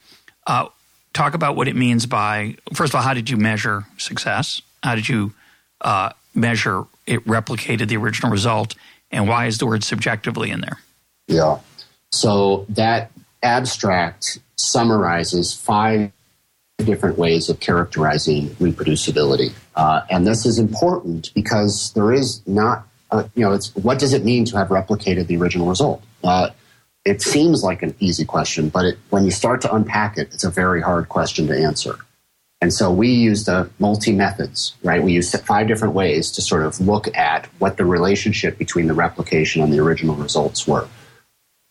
[0.47, 0.67] Uh,
[1.15, 4.61] talk about what it means by, first of all, how did you measure success?
[4.83, 5.33] How did you
[5.81, 8.75] uh, measure it replicated the original result?
[9.11, 10.77] And why is the word subjectively in there?
[11.27, 11.59] Yeah.
[12.11, 13.11] So that
[13.41, 16.11] abstract summarizes five
[16.77, 19.53] different ways of characterizing reproducibility.
[19.75, 24.13] Uh, and this is important because there is not, uh, you know, it's what does
[24.13, 26.03] it mean to have replicated the original result?
[27.05, 30.43] It seems like an easy question, but it, when you start to unpack it, it's
[30.43, 31.97] a very hard question to answer.
[32.61, 35.03] And so we used a multi methods, right?
[35.03, 38.93] We used five different ways to sort of look at what the relationship between the
[38.93, 40.87] replication and the original results were.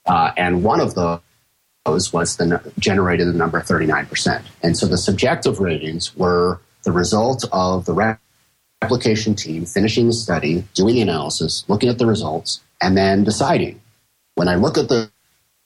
[0.07, 4.43] Uh, and one of those was the generated the number 39%.
[4.62, 8.18] And so the subjective ratings were the result of the
[8.82, 13.80] replication team finishing the study, doing the analysis, looking at the results, and then deciding.
[14.35, 15.11] When I look at the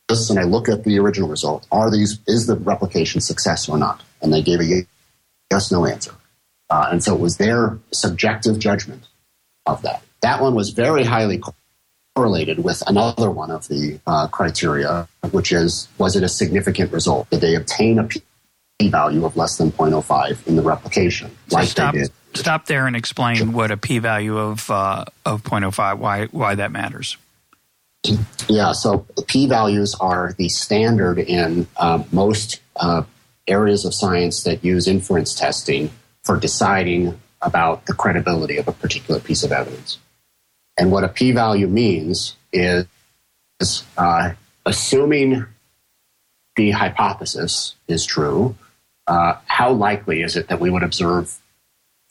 [0.08, 3.78] this and I look at the original result, are these is the replication success or
[3.78, 4.02] not?
[4.20, 4.86] And they gave a
[5.50, 6.14] yes no answer.
[6.70, 9.04] Uh, and so it was their subjective judgment
[9.66, 10.02] of that.
[10.20, 11.40] That one was very highly
[12.14, 17.30] correlated with another one of the uh, criteria, which is was it a significant result?
[17.30, 18.22] Did they obtain a p
[18.88, 22.12] value of less than 0.05 in the replication, so like stop, they did?
[22.34, 23.46] Stop there and explain sure.
[23.46, 27.16] what a p value of uh, of 0.05 why why that matters.
[28.48, 33.02] Yeah, so p values are the standard in uh, most uh,
[33.46, 35.90] areas of science that use inference testing
[36.22, 39.98] for deciding about the credibility of a particular piece of evidence.
[40.78, 42.86] And what a p value means is
[43.96, 44.32] uh,
[44.64, 45.44] assuming
[46.56, 48.56] the hypothesis is true,
[49.06, 51.36] uh, how likely is it that we would observe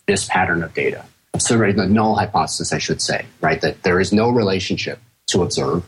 [0.05, 1.05] this pattern of data?
[1.33, 3.61] Assuming the null hypothesis, I should say, right?
[3.61, 5.83] That there is no relationship to observe.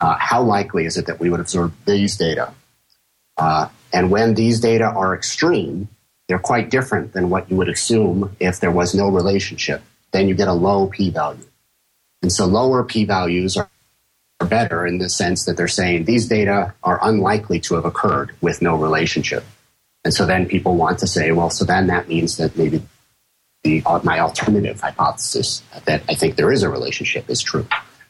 [0.00, 2.52] Uh, how likely is it that we would observe these data?
[3.36, 5.88] Uh, and when these data are extreme,
[6.28, 9.82] they're quite different than what you would assume if there was no relationship.
[10.10, 11.46] Then you get a low p value.
[12.22, 13.68] And so lower p values are,
[14.50, 18.60] better in the sense that they're saying these data are unlikely to have occurred with
[18.60, 19.42] no relationship.
[20.04, 22.82] And so then people want to say, well, so then that means that maybe
[23.64, 27.66] the, my alternative hypothesis that I think there is a relationship is true.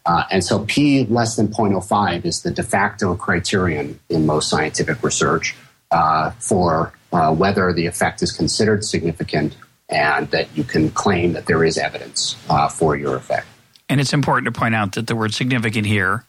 [0.07, 5.03] Uh, and so p less than 0.05 is the de facto criterion in most scientific
[5.03, 5.57] research
[5.91, 9.57] uh, for uh, whether the effect is considered significant
[9.89, 13.47] and that you can claim that there is evidence uh, for your effect.
[13.89, 16.25] And it's important to point out that the word significant here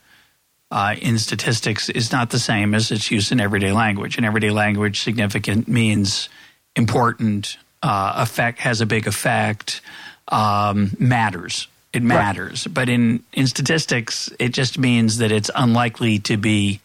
[0.70, 4.18] uh, in statistics is not the same as it's used in everyday language.
[4.18, 6.28] In everyday language, significant means
[6.76, 9.80] important, uh, effect has a big effect,
[10.28, 11.68] um, matters.
[11.92, 12.66] It matters.
[12.66, 12.74] Right.
[12.74, 16.80] But in, in statistics, it just means that it's unlikely to be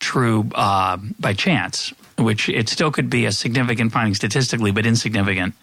[0.00, 5.54] true uh, by chance, which it still could be a significant finding statistically, but insignificant.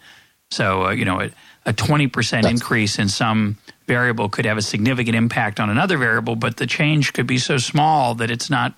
[0.50, 1.30] So, uh, you know, a,
[1.66, 6.56] a 20% increase in some variable could have a significant impact on another variable, but
[6.56, 8.74] the change could be so small that it's not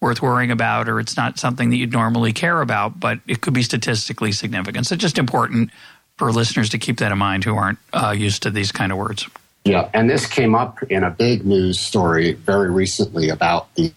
[0.00, 3.54] worth worrying about or it's not something that you'd normally care about, but it could
[3.54, 4.86] be statistically significant.
[4.86, 5.70] So just important
[6.18, 8.98] for listeners to keep that in mind who aren't uh, used to these kind of
[8.98, 9.26] words.
[9.64, 13.92] Yeah, and this came up in a big news story very recently about the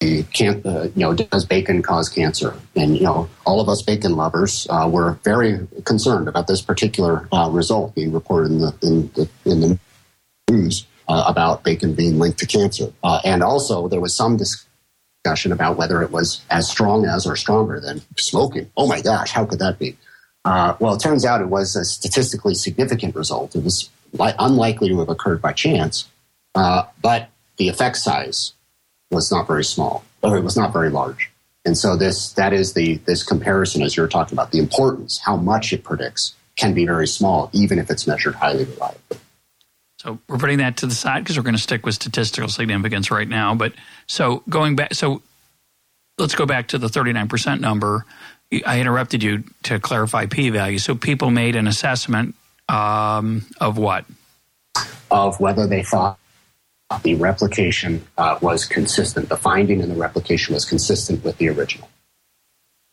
[0.00, 2.54] the can, uh, you know, does bacon cause cancer?
[2.74, 7.26] And, you know, all of us bacon lovers uh, were very concerned about this particular
[7.32, 9.78] uh, result being reported in the, in the, in the
[10.50, 12.92] news uh, about bacon being linked to cancer.
[13.02, 17.34] Uh, and also, there was some discussion about whether it was as strong as or
[17.34, 18.70] stronger than smoking.
[18.76, 19.96] Oh my gosh, how could that be?
[20.46, 23.56] Uh, well, it turns out it was a statistically significant result.
[23.56, 26.08] It was li- unlikely to have occurred by chance,
[26.54, 28.52] but the effect size
[29.10, 31.32] was not very small, or it was not very large.
[31.64, 35.36] And so this that is the this comparison as you're talking about the importance, how
[35.36, 39.18] much it predicts can be very small, even if it's measured highly reliably.
[39.98, 43.10] So we're putting that to the side because we're going to stick with statistical significance
[43.10, 43.56] right now.
[43.56, 43.72] But
[44.06, 45.22] so going back, so
[46.18, 48.04] let's go back to the 39% number.
[48.64, 50.78] I interrupted you to clarify p value.
[50.78, 52.34] So people made an assessment
[52.68, 54.04] um, of what?
[55.10, 56.18] Of whether they thought
[57.02, 59.28] the replication uh, was consistent.
[59.28, 61.88] The finding in the replication was consistent with the original.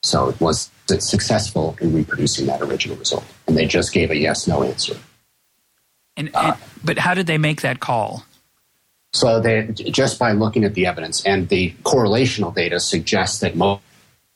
[0.01, 3.23] So it was successful in reproducing that original result.
[3.47, 4.97] And they just gave a yes no answer.
[6.17, 8.25] And, uh, but how did they make that call?
[9.13, 13.55] So they just by looking at the evidence and the correlational data suggests that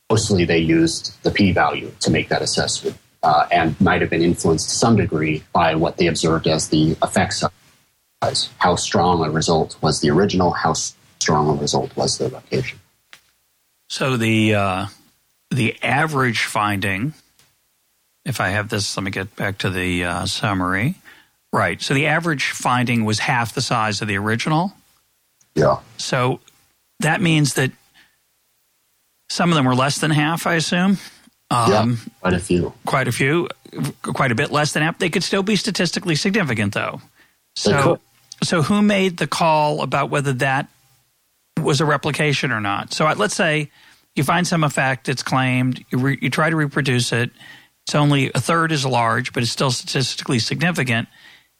[0.10, 4.22] mostly they used the p value to make that assessment uh, and might have been
[4.22, 7.52] influenced to some degree by what they observed as the effect size
[8.58, 12.80] how strong a result was the original, how strong a result was the replication.
[13.90, 14.86] So the uh,
[15.52, 17.14] the average finding,
[18.26, 20.96] if I have this, let me get back to the uh, summary.
[21.54, 21.82] Right.
[21.82, 24.74] So the average finding was half the size of the original.
[25.56, 25.80] Yeah.
[25.98, 26.42] So
[27.00, 27.72] that means that
[29.30, 30.98] some of them were less than half, I assume.
[31.50, 32.74] Um, yeah, quite a few.
[32.86, 33.48] Quite a few.
[34.02, 34.98] Quite a bit less than half.
[34.98, 37.02] They could still be statistically significant, though.
[37.56, 38.00] So,
[38.44, 40.68] so who made the call about whether that
[41.60, 42.94] was a replication or not?
[42.94, 43.72] So let's say
[44.16, 47.32] you find some effect, it's claimed, you, re, you try to reproduce it,
[47.86, 51.08] it's only a third as large, but it's still statistically significant.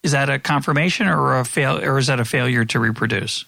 [0.02, 3.44] Is that a confirmation or a fail, or is that a failure to reproduce?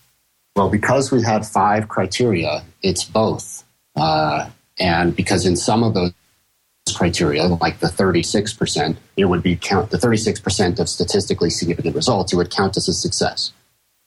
[0.57, 3.65] Well, because we had five criteria, it's both.
[4.01, 4.49] Uh,
[4.79, 6.13] and because in some of those
[6.95, 12.37] criteria, like the 36%, it would be count the 36% of statistically significant results, it
[12.37, 13.53] would count as a success.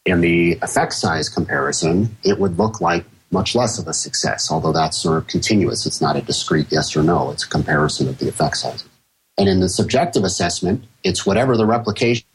[0.06, 4.74] In the effect size comparison, it would look like much less of a success, although
[4.74, 5.86] that's sort of continuous.
[5.86, 8.90] It's not a discrete yes or no, it's a comparison of the effect sizes.
[9.38, 12.26] And in the subjective assessment, it's whatever the replication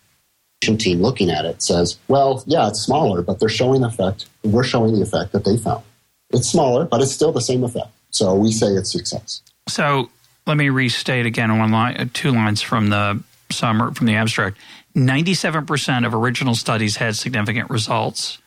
[0.61, 4.27] team looking at it says, well, yeah, it's smaller, but they're showing the effect.
[4.43, 5.85] We're showing the effect that they found.
[6.31, 7.89] It's smaller, but it's still the same effect.
[8.11, 9.43] So we say it's success.
[9.69, 10.11] So
[10.47, 14.57] let me restate again one line, uh, two lines from the summary from the abstract.
[14.95, 18.39] Ninety-seven percent of original studies had significant results,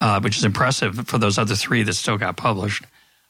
[0.00, 2.84] uh, which is impressive for those other three that still got published.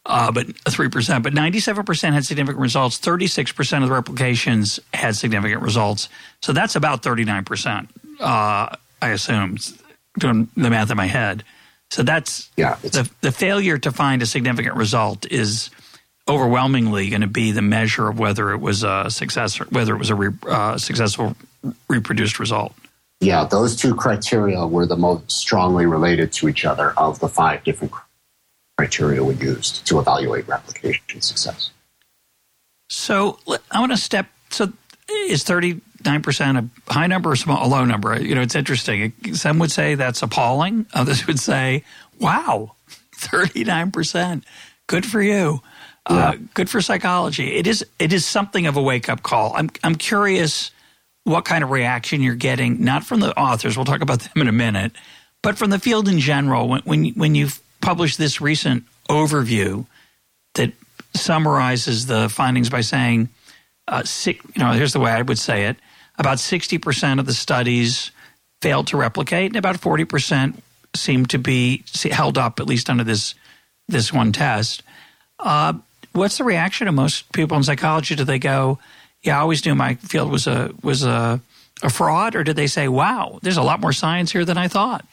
[0.05, 2.99] Uh, but three percent, but ninety-seven percent had significant results.
[2.99, 6.09] Thirty-six percent of the replications had significant results.
[6.41, 7.89] So that's about thirty-nine percent.
[8.21, 9.59] Uh, I assume
[10.19, 11.45] doing the math in my head.
[11.93, 15.69] So that's yeah, the the failure to find a significant result is
[16.27, 19.99] overwhelmingly going to be the measure of whether it was a success or whether it
[19.99, 21.37] was a re, uh, successful
[21.91, 22.73] reproduced result.
[23.21, 27.63] Yeah, those two criteria were the most strongly related to each other of the five
[27.63, 27.93] different
[28.79, 31.73] criteria we used to evaluate replication success.
[32.89, 33.39] So
[33.71, 34.29] I want to step.
[34.49, 34.73] So
[35.11, 38.21] is thirty nine percent a high number or small, a low number?
[38.21, 39.13] You know, it's interesting.
[39.35, 40.87] Some would say that's appalling.
[40.95, 41.85] Others would say,
[42.19, 42.77] "Wow,
[43.15, 44.45] thirty nine percent,
[44.87, 45.63] good for you."
[46.05, 46.29] Uh, yeah.
[46.29, 47.55] Uh, good for psychology.
[47.55, 47.85] It is.
[47.99, 49.53] It is something of a wake up call.
[49.55, 49.71] I'm.
[49.85, 50.71] I'm curious
[51.25, 53.77] what kind of reaction you're getting, not from the authors.
[53.77, 54.93] We'll talk about them in a minute,
[55.43, 56.69] but from the field in general.
[56.69, 59.87] When when, when you've published this recent overview
[60.55, 60.73] that
[61.15, 63.29] summarizes the findings by saying,
[63.87, 65.77] uh, six, you know, here's the way I would say it:
[66.19, 68.11] about sixty percent of the studies
[68.61, 70.63] failed to replicate, and about forty percent
[70.95, 73.35] seem to be held up, at least under this
[73.89, 74.83] this one test.
[75.39, 75.75] Uh,
[76.13, 78.15] what's the reaction of most people in psychology?
[78.15, 78.79] Do they go,
[79.23, 81.41] "Yeah, I always knew my field was a was a,
[81.83, 84.69] a fraud," or did they say, "Wow, there's a lot more science here than I
[84.69, 85.05] thought"?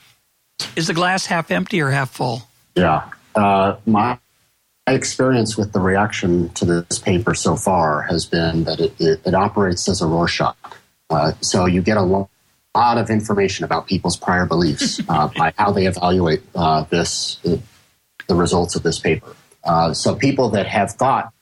[0.76, 2.44] Is the glass half empty or half full?
[2.76, 4.20] Yeah, uh, my
[4.88, 9.34] experience with the reaction to this paper so far has been that it, it, it
[9.34, 10.56] operates as a Rorschach.
[11.10, 12.30] Uh, so you get a lot
[12.76, 17.40] of information about people's prior beliefs uh, by how they evaluate uh, this,
[18.28, 19.36] the results of this paper.
[19.64, 21.34] Uh, so people that have thought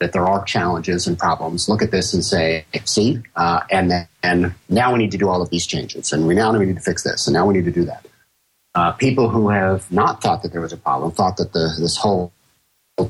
[0.00, 4.06] that there are challenges and problems look at this and say, see, uh, and then
[4.22, 6.76] and now we need to do all of these changes, and we now we need
[6.76, 8.06] to fix this, and now we need to do that.
[8.74, 11.96] Uh, people who have not thought that there was a problem, thought that the, this
[11.96, 12.32] whole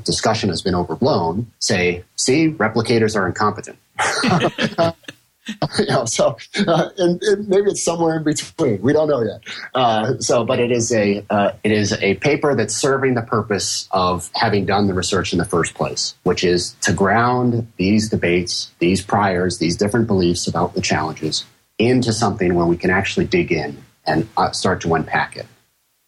[0.03, 3.77] discussion has been overblown, say, see, replicators are incompetent.
[5.79, 6.37] you know, so
[6.67, 8.81] uh, and, and, maybe it's somewhere in between.
[8.81, 9.41] We don't know yet.
[9.73, 13.87] Uh, so, but it is a uh, it is a paper that's serving the purpose
[13.91, 18.71] of having done the research in the first place, which is to ground these debates,
[18.79, 21.43] these priors, these different beliefs about the challenges
[21.79, 25.47] into something where we can actually dig in and uh, start to unpack it.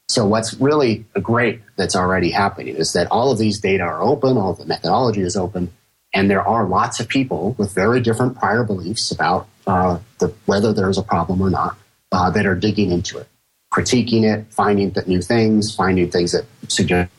[0.09, 4.37] So, what's really great that's already happening is that all of these data are open,
[4.37, 5.71] all the methodology is open
[6.13, 10.73] and there are lots of people with very different prior beliefs about uh, the, whether
[10.73, 11.77] there's a problem or not
[12.11, 13.27] uh, that are digging into it,
[13.73, 17.09] critiquing it, finding new things, finding things that suggest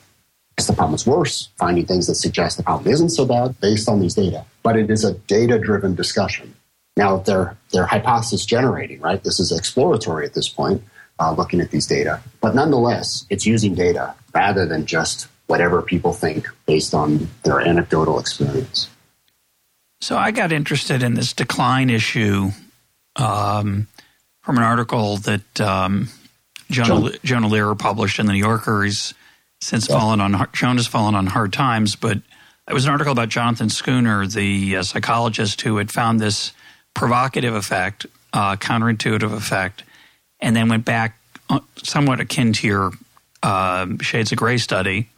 [0.66, 4.00] the problem is worse, finding things that suggest the problem isn't so bad based on
[4.00, 4.44] these data.
[4.62, 6.54] But it is a data driven discussion.
[6.96, 9.22] Now, they're, they're hypothesis generating, right?
[9.22, 10.84] This is exploratory at this point,
[11.18, 12.20] uh, looking at these data.
[12.40, 18.18] But nonetheless, it's using data rather than just whatever people think based on their anecdotal
[18.18, 18.88] experience.
[20.00, 22.50] So I got interested in this decline issue
[23.16, 23.86] um,
[24.42, 26.08] from an article that um,
[26.70, 28.84] Jonah, Jonah Lehrer published in the New Yorker.
[28.84, 29.14] He's
[29.60, 29.98] since yeah.
[29.98, 32.18] fallen on Jonah's fallen on hard times, but
[32.68, 36.52] it was an article about Jonathan Schooner, the uh, psychologist who had found this
[36.92, 39.84] provocative effect, uh, counterintuitive effect,
[40.40, 41.18] and then went back
[41.48, 42.92] uh, somewhat akin to your
[43.42, 45.08] uh, Shades of Gray study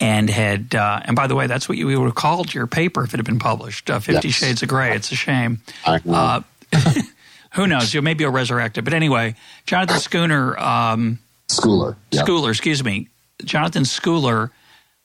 [0.00, 3.02] and had uh, and by the way that's what you would have called your paper
[3.02, 4.36] if it had been published uh, 50 yes.
[4.36, 5.60] shades of gray it's a shame.
[5.86, 6.42] Uh,
[7.54, 7.92] who knows?
[7.92, 8.82] You maybe you'll resurrect it.
[8.82, 9.34] But anyway
[9.66, 11.18] jonathan schooner um,
[11.48, 12.26] schooler yep.
[12.26, 13.08] schooler excuse me.
[13.44, 14.50] Jonathan schooler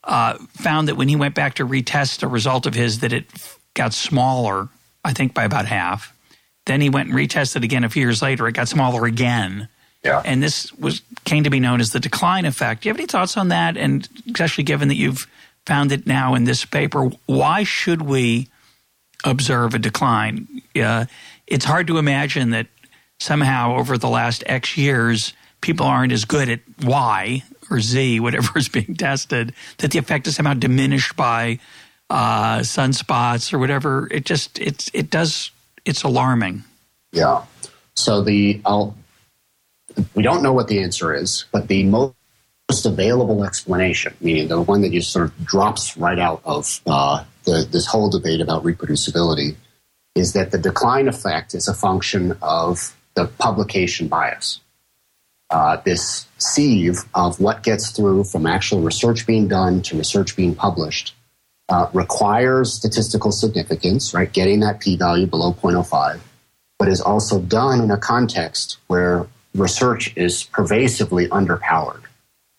[0.03, 3.25] uh, found that when he went back to retest a result of his that it
[3.73, 4.69] got smaller
[5.03, 6.13] i think by about half.
[6.65, 8.47] Then he went and retested again a few years later.
[8.47, 9.67] It got smaller again
[10.03, 10.21] yeah.
[10.25, 12.83] And this was came to be known as the decline effect.
[12.83, 13.77] Do you have any thoughts on that?
[13.77, 15.27] And especially given that you've
[15.65, 18.49] found it now in this paper, why should we
[19.23, 20.61] observe a decline?
[20.75, 21.05] Uh,
[21.47, 22.67] it's hard to imagine that
[23.19, 28.51] somehow over the last X years, people aren't as good at Y or Z, whatever
[28.57, 31.59] is being tested, that the effect is somehow diminished by
[32.09, 34.07] uh, sunspots or whatever.
[34.11, 35.51] It just it's it does
[35.85, 36.63] it's alarming.
[37.13, 37.43] Yeah.
[37.95, 38.95] So the I'll,
[40.15, 42.15] we don't know what the answer is, but the most
[42.85, 47.67] available explanation, meaning the one that just sort of drops right out of uh, the,
[47.71, 49.55] this whole debate about reproducibility,
[50.15, 54.59] is that the decline effect is a function of the publication bias.
[55.49, 60.55] Uh, this sieve of what gets through from actual research being done to research being
[60.55, 61.13] published
[61.69, 64.31] uh, requires statistical significance, right?
[64.31, 66.19] Getting that p value below 0.05,
[66.79, 72.03] but is also done in a context where research is pervasively underpowered.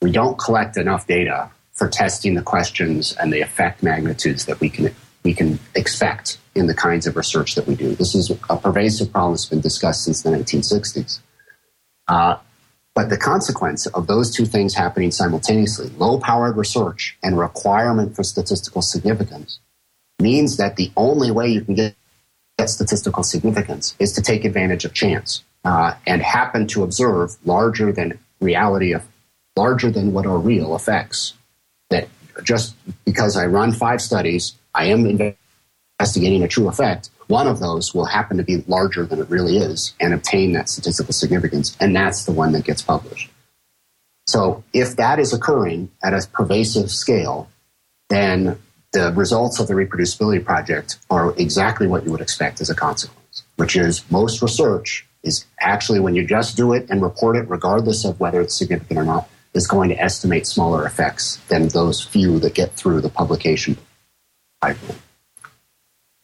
[0.01, 4.71] We don't collect enough data for testing the questions and the effect magnitudes that we
[4.71, 7.95] can we can expect in the kinds of research that we do.
[7.95, 11.21] This is a pervasive problem that's been discussed since the 1960s.
[12.07, 12.37] Uh,
[12.95, 18.23] but the consequence of those two things happening simultaneously, low powered research and requirement for
[18.23, 19.59] statistical significance,
[20.21, 21.97] means that the only way you can get
[22.67, 28.19] statistical significance is to take advantage of chance uh, and happen to observe larger than
[28.41, 29.03] reality of
[29.57, 31.35] larger than what are real effects.
[31.91, 32.09] That
[32.43, 35.07] just because I run five studies, I am
[36.01, 39.57] investigating a true effect one of those will happen to be larger than it really
[39.57, 43.31] is and obtain that statistical significance, and that's the one that gets published.
[44.27, 47.49] So if that is occurring at a pervasive scale,
[48.09, 48.59] then
[48.93, 53.43] the results of the reproducibility project are exactly what you would expect as a consequence,
[53.57, 58.05] which is most research is actually when you just do it and report it, regardless
[58.05, 62.39] of whether it's significant or not, is going to estimate smaller effects than those few
[62.41, 63.77] that get through the publication
[64.61, 64.99] pipeline.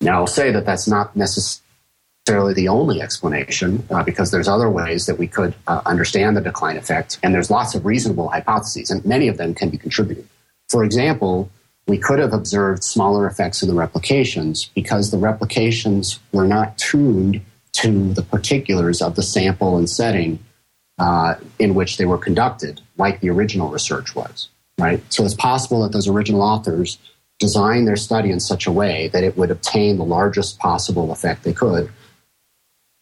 [0.01, 5.05] Now, I'll say that that's not necessarily the only explanation uh, because there's other ways
[5.05, 9.05] that we could uh, understand the decline effect, and there's lots of reasonable hypotheses, and
[9.05, 10.27] many of them can be contributed.
[10.69, 11.49] For example,
[11.87, 17.41] we could have observed smaller effects in the replications because the replications were not tuned
[17.73, 20.39] to the particulars of the sample and setting
[20.99, 24.49] uh, in which they were conducted, like the original research was.
[24.77, 25.01] Right.
[25.11, 26.97] So it's possible that those original authors
[27.39, 31.43] designed their study in such a way that it would obtain the largest possible effect
[31.43, 31.91] they could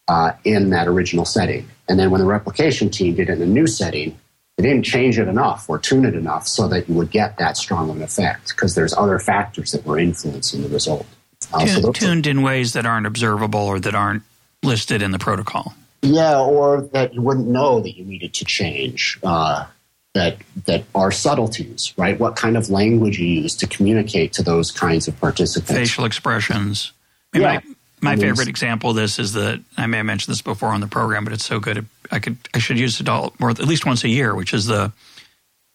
[0.08, 1.68] uh, in that original setting.
[1.88, 4.18] And then when the replication team did it in a new setting,
[4.56, 7.56] they didn't change it enough or tune it enough so that you would get that
[7.56, 11.06] strong of an effect because there's other factors that were influencing the result.
[11.52, 14.22] Uh, so tuned in ways that aren't observable or that aren't
[14.62, 15.74] listed in the protocol.
[16.02, 19.18] Yeah, or that you wouldn't know that you needed to change.
[19.22, 19.66] Uh,
[20.14, 22.18] that that are subtleties, right?
[22.18, 25.72] What kind of language you use to communicate to those kinds of participants.
[25.72, 26.92] Facial expressions.
[27.32, 27.60] I mean, yeah.
[28.02, 30.80] My, my favorite example of this is that I may have mentioned this before on
[30.80, 31.86] the program, but it's so good.
[32.10, 34.66] I could I should use it all more at least once a year, which is
[34.66, 34.92] the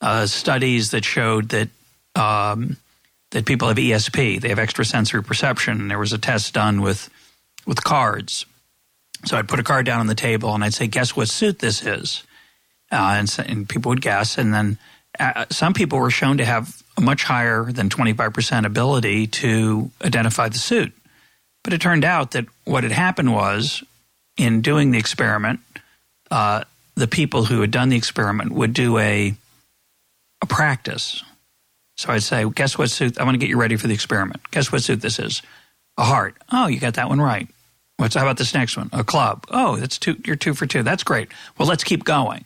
[0.02, 1.70] uh, studies that showed that
[2.16, 2.78] um,
[3.32, 5.88] that people have ESP, they have extrasensory perception.
[5.88, 7.10] There was a test done with
[7.66, 8.46] with cards.
[9.26, 11.60] So I'd put a card down on the table and I'd say, "Guess what suit
[11.60, 12.24] this is."
[12.92, 14.38] uh, and, and, people would guess.
[14.38, 14.78] And then
[15.20, 20.50] uh, some people were shown to have a much higher than 25% ability to identify
[20.50, 20.94] the suit.
[21.64, 23.84] But it turned out that what had happened was,
[24.38, 25.62] in doing the experiment,
[26.30, 26.64] uh,
[26.96, 29.34] the people who had done the experiment would do a
[30.42, 31.24] a practice.
[31.96, 33.18] So I'd say, guess what suit?
[33.18, 34.42] I want to get you ready for the experiment.
[34.52, 35.42] Guess what suit this is?
[35.98, 36.36] A heart.
[36.52, 37.48] Oh, you got that one right.
[37.98, 38.90] What's how about this next one?
[38.92, 39.46] A club.
[39.50, 40.18] Oh, that's two.
[40.26, 40.84] You're two for two.
[40.84, 41.30] That's great.
[41.58, 42.46] Well, let's keep going.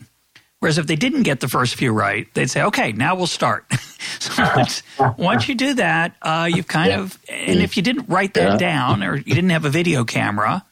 [0.60, 3.66] Whereas if they didn't get the first few right, they'd say, okay, now we'll start.
[4.20, 4.84] so once,
[5.18, 7.00] once, you do that, uh, you've kind yeah.
[7.00, 8.58] of, and if you didn't write that yeah.
[8.58, 10.66] down or you didn't have a video camera,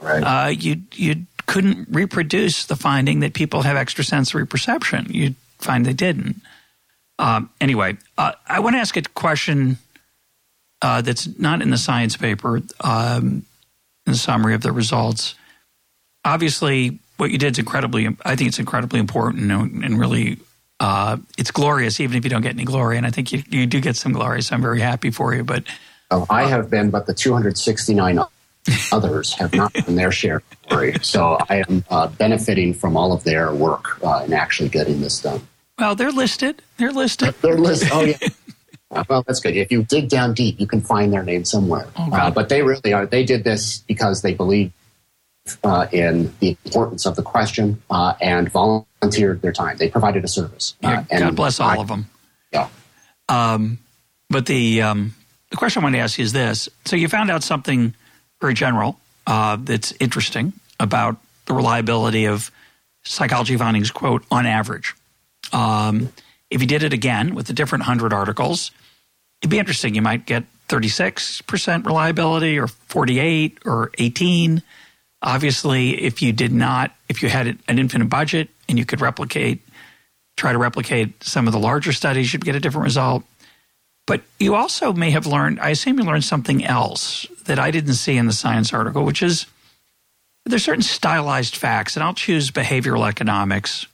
[0.00, 0.22] right.
[0.22, 5.06] uh, you, you couldn't reproduce the finding that people have extrasensory perception.
[5.08, 6.42] You'd find they didn't.
[7.20, 9.78] Um, anyway, uh, I want to ask a question
[10.82, 13.44] uh, that's not in the science paper, um,
[14.12, 15.34] the summary of the results.
[16.24, 18.16] Obviously, what you did is incredibly.
[18.24, 20.38] I think it's incredibly important and, and really,
[20.80, 22.00] uh, it's glorious.
[22.00, 24.12] Even if you don't get any glory, and I think you, you do get some
[24.12, 25.44] glory, so I'm very happy for you.
[25.44, 25.64] But
[26.10, 28.20] oh, I have been, but the 269
[28.92, 30.96] others have not been their share of glory.
[31.02, 35.20] So I am uh, benefiting from all of their work uh, in actually getting this
[35.20, 35.40] done.
[35.78, 36.62] Well, they're listed.
[36.76, 37.34] They're listed.
[37.40, 37.90] they're listed.
[37.92, 38.16] Oh yeah.
[38.90, 39.56] Uh, well, that's good.
[39.56, 41.86] If you dig down deep, you can find their name somewhere.
[41.96, 43.06] Oh, uh, but they really are.
[43.06, 44.72] They did this because they believed
[45.62, 49.76] uh, in the importance of the question uh, and volunteered their time.
[49.76, 50.74] They provided a service.
[50.82, 52.06] Uh, yeah, and God bless all I, of them.
[52.52, 52.68] Yeah.
[53.28, 53.78] Um,
[54.30, 55.14] but the um,
[55.50, 57.94] the question I want to ask you is this: So you found out something
[58.40, 61.16] very general uh, that's interesting about
[61.46, 62.50] the reliability of
[63.04, 64.94] psychology findings, quote, on average.
[65.52, 66.12] Um,
[66.50, 68.70] if you did it again with a different 100 articles,
[69.40, 69.94] it'd be interesting.
[69.94, 74.62] You might get 36% reliability or 48 or 18.
[75.22, 79.60] Obviously, if you did not, if you had an infinite budget and you could replicate,
[80.36, 83.24] try to replicate some of the larger studies, you'd get a different result.
[84.06, 87.94] But you also may have learned, I assume you learned something else that I didn't
[87.94, 89.46] see in the science article, which is
[90.46, 93.86] there's certain stylized facts, and I'll choose behavioral economics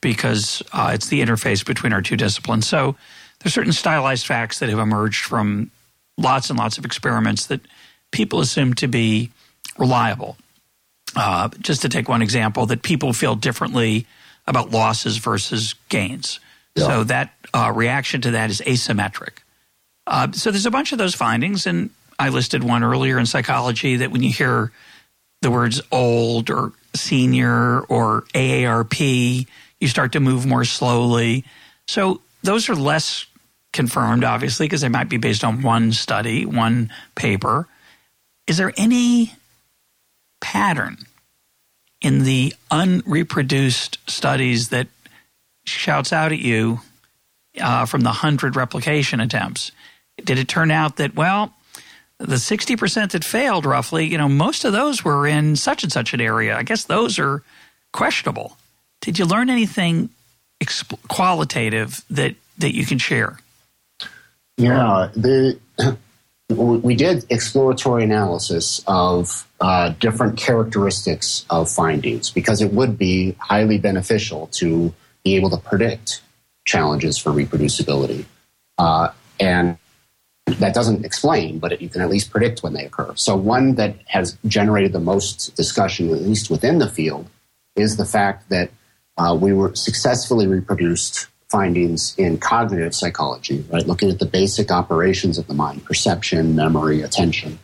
[0.00, 2.66] because uh, it's the interface between our two disciplines.
[2.68, 2.96] So
[3.40, 5.70] there's certain stylized facts that have emerged from
[6.18, 7.60] lots and lots of experiments that
[8.10, 9.30] people assume to be
[9.78, 10.36] reliable.
[11.16, 14.06] Uh, just to take one example, that people feel differently
[14.46, 16.38] about losses versus gains.
[16.76, 16.86] Yeah.
[16.86, 19.38] So that uh, reaction to that is asymmetric.
[20.06, 23.96] Uh, so there's a bunch of those findings, and I listed one earlier in psychology
[23.96, 24.70] that when you hear
[25.42, 29.46] the words old or senior or AARP,
[29.80, 31.44] you start to move more slowly.
[31.88, 33.26] So those are less
[33.72, 37.68] confirmed, obviously, because they might be based on one study, one paper.
[38.46, 39.34] Is there any
[40.40, 40.98] pattern
[42.00, 44.88] in the unreproduced studies that
[45.64, 46.80] shouts out at you
[47.60, 49.72] uh, from the 100 replication attempts?
[50.22, 51.54] Did it turn out that, well,
[52.18, 56.12] the 60% that failed roughly, you know, most of those were in such and such
[56.12, 56.56] an area.
[56.56, 57.42] I guess those are
[57.92, 58.58] questionable.
[59.00, 60.10] Did you learn anything
[61.08, 63.38] qualitative that, that you can share?
[64.60, 65.58] Yeah, the,
[66.50, 73.78] we did exploratory analysis of uh, different characteristics of findings because it would be highly
[73.78, 74.92] beneficial to
[75.24, 76.20] be able to predict
[76.66, 78.26] challenges for reproducibility.
[78.76, 79.08] Uh,
[79.38, 79.78] and
[80.58, 83.14] that doesn't explain, but it, you can at least predict when they occur.
[83.14, 87.30] So, one that has generated the most discussion, at least within the field,
[87.76, 88.70] is the fact that
[89.16, 93.86] uh, we were successfully reproduced findings in cognitive psychology, right?
[93.86, 97.58] Looking at the basic operations of the mind, perception, memory, attention.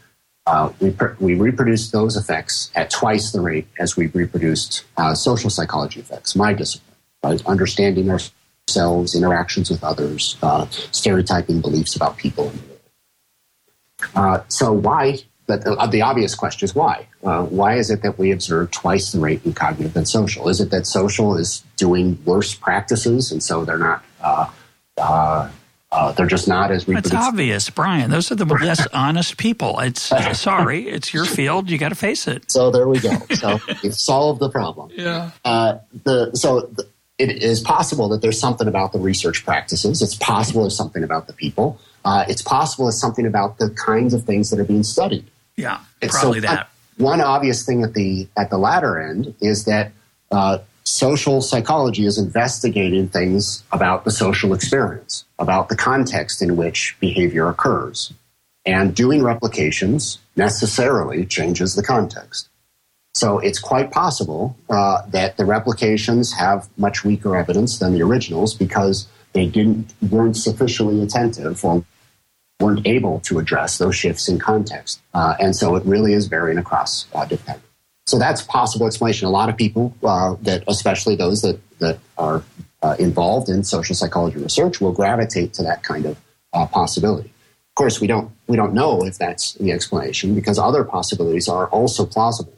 [0.46, 5.50] Uh, we, we reproduced those effects at twice the rate as we reproduced uh, social
[5.50, 7.46] psychology effects, my discipline, right?
[7.46, 12.52] Understanding ourselves, interactions with others, uh, stereotyping beliefs about people.
[14.14, 17.06] Uh, so why but the, uh, the, obvious question is why?
[17.22, 20.48] Uh, why is it that we observe twice the rate in cognitive than social?
[20.48, 24.50] Is it that social is doing worse practices and so they're not, uh,
[24.98, 25.50] uh,
[25.92, 27.18] uh they're just not as reproducible?
[27.18, 28.10] It's obvious, Brian.
[28.10, 29.78] Those are the less honest people.
[29.80, 30.02] It's
[30.38, 31.70] sorry, it's your field.
[31.70, 32.50] You got to face it.
[32.50, 33.16] So there we go.
[33.36, 34.90] So we've solved the problem.
[34.94, 35.30] Yeah.
[35.44, 36.60] Uh, the so.
[36.62, 36.86] The,
[37.18, 40.02] it is possible that there's something about the research practices.
[40.02, 41.80] It's possible there's something about the people.
[42.04, 45.24] it's possible there's something about the kinds of things that are being studied.
[45.56, 46.68] Yeah, probably so that.
[46.98, 49.92] One obvious thing at the at the latter end is that
[50.30, 56.96] uh, social psychology is investigating things about the social experience, about the context in which
[57.00, 58.12] behavior occurs,
[58.64, 62.48] and doing replications necessarily changes the context.
[63.14, 68.54] So it's quite possible uh, that the replications have much weaker evidence than the originals
[68.54, 71.84] because they didn't weren't sufficiently attentive or
[72.60, 75.00] weren't able to address those shifts in context.
[75.14, 77.60] Uh, and so it really is varying across uh, different.
[78.06, 79.26] So that's possible explanation.
[79.26, 82.42] A lot of people uh, that, especially those that, that are
[82.82, 86.16] uh, involved in social psychology research, will gravitate to that kind of
[86.52, 87.28] uh, possibility.
[87.28, 91.66] Of course, we don't we don't know if that's the explanation because other possibilities are
[91.68, 92.54] also plausible.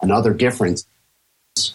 [0.00, 0.86] Another difference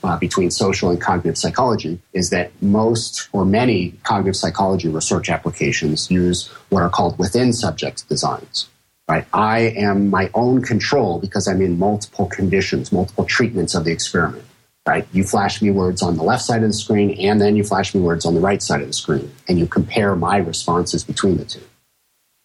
[0.03, 6.09] uh, between social and cognitive psychology is that most or many cognitive psychology research applications
[6.09, 8.67] use what are called within subject designs.
[9.09, 9.25] Right?
[9.33, 14.43] I am my own control because I'm in multiple conditions, multiple treatments of the experiment.
[14.85, 15.07] Right?
[15.13, 17.93] You flash me words on the left side of the screen, and then you flash
[17.95, 21.37] me words on the right side of the screen, and you compare my responses between
[21.37, 21.61] the two.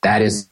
[0.02, 0.48] That is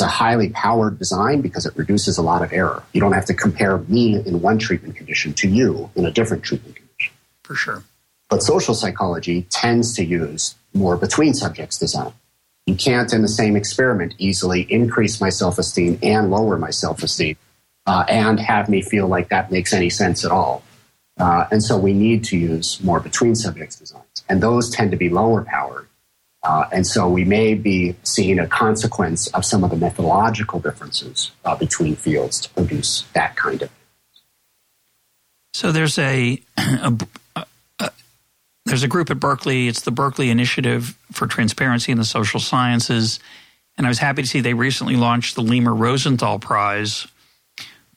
[0.00, 2.82] a highly powered design because it reduces a lot of error.
[2.92, 6.44] You don't have to compare me in one treatment condition to you in a different
[6.44, 7.14] treatment condition.
[7.42, 7.82] For sure.
[8.28, 12.12] But social psychology tends to use more between subjects design.
[12.68, 17.02] You can't, in the same experiment, easily increase my self esteem and lower my self
[17.02, 17.36] esteem
[17.86, 20.62] uh, and have me feel like that makes any sense at all.
[21.18, 24.22] Uh, and so we need to use more between subjects designs.
[24.28, 25.88] And those tend to be lower powered
[26.42, 31.32] uh, and so we may be seeing a consequence of some of the methodological differences
[31.44, 33.70] uh, between fields to produce that kind of.
[35.52, 37.08] So there's a, a, a,
[38.68, 39.68] there's a group at Berkeley.
[39.68, 43.20] It's the Berkeley Initiative for Transparency in the Social Sciences,
[43.76, 47.06] and I was happy to see they recently launched the Leamer Rosenthal Prize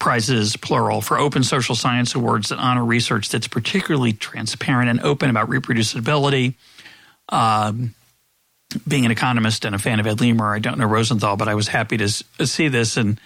[0.01, 5.29] prizes, plural, for open social science awards that honor research that's particularly transparent and open
[5.29, 6.55] about reproducibility.
[7.29, 7.93] Um,
[8.87, 11.53] being an economist and a fan of Ed Leamer, I don't know Rosenthal, but I
[11.53, 12.97] was happy to see this.
[12.97, 13.21] And,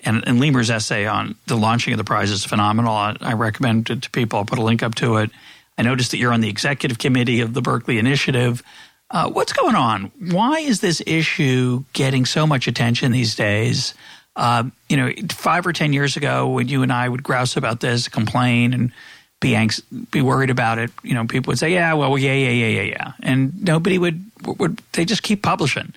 [0.00, 2.92] and, and Leamer's essay on the launching of the prize is phenomenal.
[2.92, 4.40] I, I recommend it to people.
[4.40, 5.30] I'll put a link up to it.
[5.78, 8.62] I noticed that you're on the executive committee of the Berkeley Initiative.
[9.10, 10.10] Uh, what's going on?
[10.32, 13.94] Why is this issue getting so much attention these days?
[14.34, 17.80] Uh, you know, five or ten years ago, when you and I would grouse about
[17.80, 18.92] this, complain, and
[19.40, 22.50] be anx- be worried about it, you know, people would say, "Yeah, well, yeah, yeah,
[22.50, 24.82] yeah, yeah, yeah," and nobody would would.
[24.92, 25.94] They just keep publishing.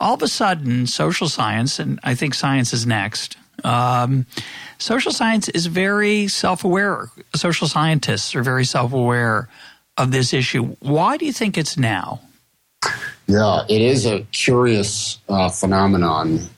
[0.00, 3.36] All of a sudden, social science, and I think science is next.
[3.64, 4.26] Um,
[4.78, 7.10] social science is very self aware.
[7.34, 9.48] Social scientists are very self aware
[9.96, 10.76] of this issue.
[10.80, 12.20] Why do you think it's now?
[13.26, 16.48] Yeah, it is a curious uh, phenomenon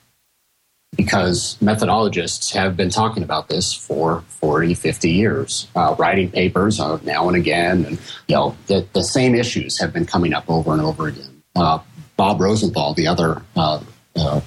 [0.97, 7.29] because methodologists have been talking about this for 40, 50 years, uh, writing papers now
[7.29, 7.85] and again.
[7.85, 7.99] And,
[8.29, 11.43] you know, the, the, same issues have been coming up over and over again.
[11.57, 11.79] Uh,
[12.17, 13.81] Bob Rosenthal, the other, uh,
[14.17, 14.41] uh,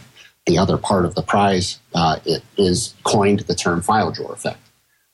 [0.45, 4.59] the other part of the prize, uh, it is coined the term file drawer effect.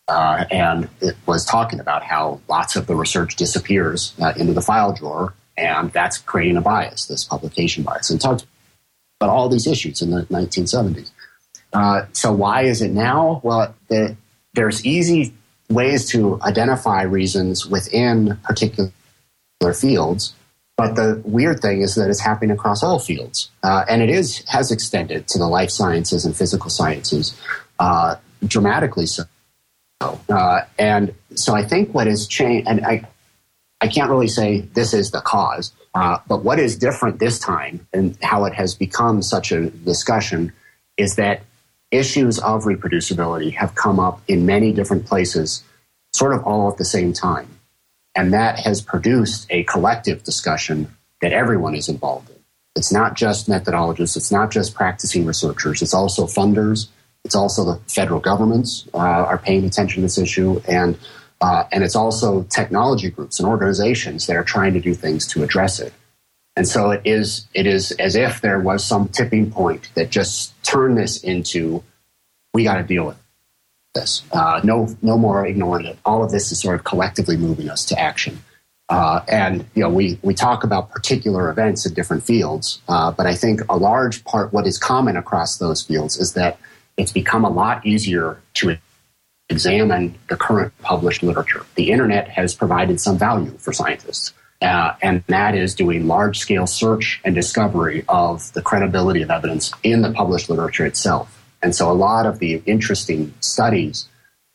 [0.08, 5.34] and it was talking about how lots of the research disappears into the file drawer,
[5.56, 8.10] and that's creating a bias, this publication bias.
[8.10, 8.46] And talked
[9.20, 11.12] about all these issues in the 1970s.
[11.74, 13.42] Uh, so why is it now?
[13.44, 14.16] Well, the,
[14.54, 15.34] there's easy
[15.70, 18.92] ways to identify reasons within particular
[19.76, 20.34] fields.
[20.80, 24.46] But the weird thing is that it's happening across all fields, uh, and it is
[24.48, 27.38] has extended to the life sciences and physical sciences
[27.80, 28.16] uh,
[28.46, 29.24] dramatically so.
[30.00, 33.06] Uh, and so I think what has changed, and I,
[33.82, 37.86] I can't really say this is the cause, uh, but what is different this time
[37.92, 40.54] and how it has become such a discussion
[40.96, 41.42] is that
[41.92, 45.62] issues of reproducibility have come up in many different places,
[46.14, 47.59] sort of all at the same time.
[48.16, 52.36] And that has produced a collective discussion that everyone is involved in.
[52.76, 56.88] It's not just methodologists, it's not just practicing researchers, it's also funders,
[57.26, 60.97] it's also the federal governments uh, are paying attention to this issue, and
[61.41, 65.43] uh, and it's also technology groups and organizations that are trying to do things to
[65.43, 65.93] address it.
[66.55, 70.62] And so it is, it is as if there was some tipping point that just
[70.64, 71.82] turned this into,
[72.53, 73.18] we got to deal with
[73.94, 74.24] this.
[74.32, 75.98] Uh, no, no more ignoring it.
[76.06, 78.40] All of this is sort of collectively moving us to action.
[78.90, 83.28] Uh, and you know, we we talk about particular events in different fields, uh, but
[83.28, 86.58] I think a large part, what is common across those fields, is that
[86.98, 88.78] it's become a lot easier to
[89.50, 91.66] examine the current published literature.
[91.76, 94.34] The internet has provided some value for scientists.
[94.62, 99.72] Uh, and that is doing large scale search and discovery of the credibility of evidence
[99.84, 101.39] in the published literature itself.
[101.62, 104.07] And so a lot of the interesting studies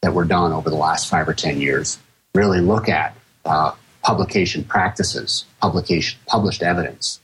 [0.02, 1.98] that were done over the last five or 10 years
[2.34, 7.20] really look at uh, publication practices, publication, published evidence,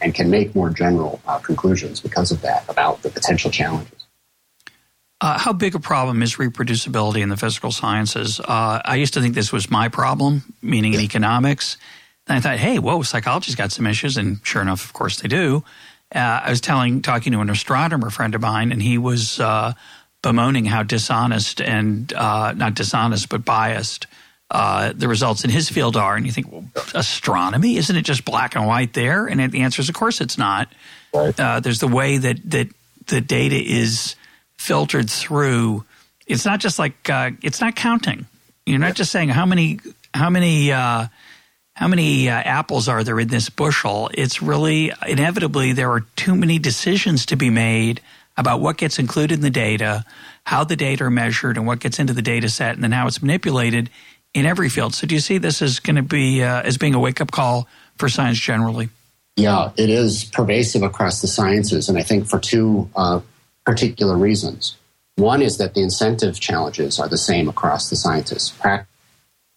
[0.00, 4.06] and can make more general uh, conclusions because of that about the potential challenges.
[5.20, 8.38] Uh, how big a problem is reproducibility in the physical sciences?
[8.38, 11.76] Uh, I used to think this was my problem, meaning in economics.
[12.28, 15.28] And I thought, hey, whoa, psychology's got some issues, and sure enough, of course, they
[15.28, 15.64] do.
[16.14, 19.74] Uh, I was telling, talking to an astronomer friend of mine, and he was uh,
[20.22, 24.06] bemoaning how dishonest and uh, not dishonest, but biased
[24.50, 26.16] uh, the results in his field are.
[26.16, 29.26] And you think, well, astronomy, isn't it just black and white there?
[29.26, 30.72] And the answer is, of course, it's not.
[31.12, 31.36] Right.
[31.62, 32.68] there's the way that that
[33.08, 34.14] the data is
[34.58, 35.84] filtered through.
[36.26, 38.26] It's not just like uh, it's not counting.
[38.66, 39.80] You're not just saying how many
[40.14, 41.06] how many uh,
[41.78, 44.10] how many uh, apples are there in this bushel.
[44.12, 48.00] It's really inevitably there are too many decisions to be made
[48.36, 50.04] about what gets included in the data,
[50.42, 53.06] how the data are measured, and what gets into the data set, and then how
[53.06, 53.90] it's manipulated
[54.34, 54.92] in every field.
[54.92, 57.30] So, do you see this as going to be uh, as being a wake up
[57.30, 58.88] call for science generally?
[59.36, 63.20] Yeah, it is pervasive across the sciences, and I think for two uh,
[63.64, 64.76] particular reasons.
[65.14, 68.52] One is that the incentive challenges are the same across the scientists.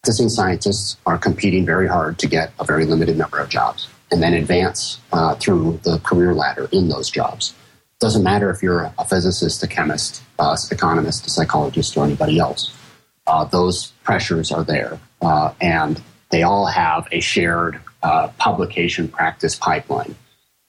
[0.04, 4.22] Practicing scientists are competing very hard to get a very limited number of jobs and
[4.22, 7.54] then advance uh, through the career ladder in those jobs.
[8.00, 12.76] Doesn't matter if you're a physicist, a chemist, uh, economist, a psychologist, or anybody else.
[13.28, 19.56] Uh, those pressures are there, uh, and they all have a shared uh, publication practice
[19.56, 20.16] pipeline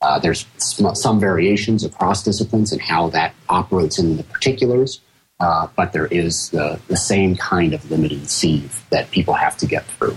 [0.03, 5.01] uh, there's some variations across disciplines and how that operates in the particulars,
[5.43, 9.67] uh, but there is the, the, same kind of limiting sieve that people have to
[9.67, 10.17] get through.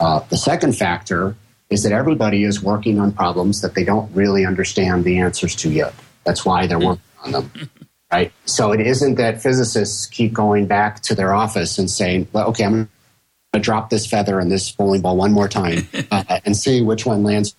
[0.00, 1.36] Uh, the second factor
[1.68, 5.70] is that everybody is working on problems that they don't really understand the answers to
[5.70, 5.92] yet.
[6.24, 7.52] That's why they're working on them.
[8.12, 8.32] right?
[8.46, 12.64] So it isn't that physicists keep going back to their office and saying, well, okay,
[12.64, 12.88] I'm going
[13.52, 17.04] to drop this feather and this bowling ball one more time uh, and see which
[17.04, 17.54] one lands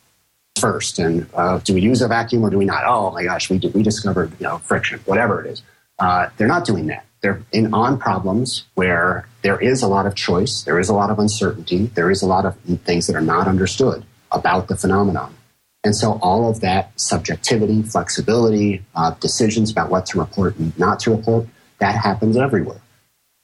[0.60, 0.98] first.
[0.98, 2.86] And uh, do we use a vacuum or do we not?
[2.88, 5.62] Oh my gosh, we, did, we discovered you know, friction, whatever it is.
[6.02, 7.06] Uh, they're not doing that.
[7.22, 11.12] They're in on problems where there is a lot of choice, there is a lot
[11.12, 15.36] of uncertainty, there is a lot of things that are not understood about the phenomenon.
[15.84, 21.00] And so all of that subjectivity, flexibility, uh, decisions about what to report and not
[21.02, 21.48] to report,
[21.78, 22.82] that happens everywhere.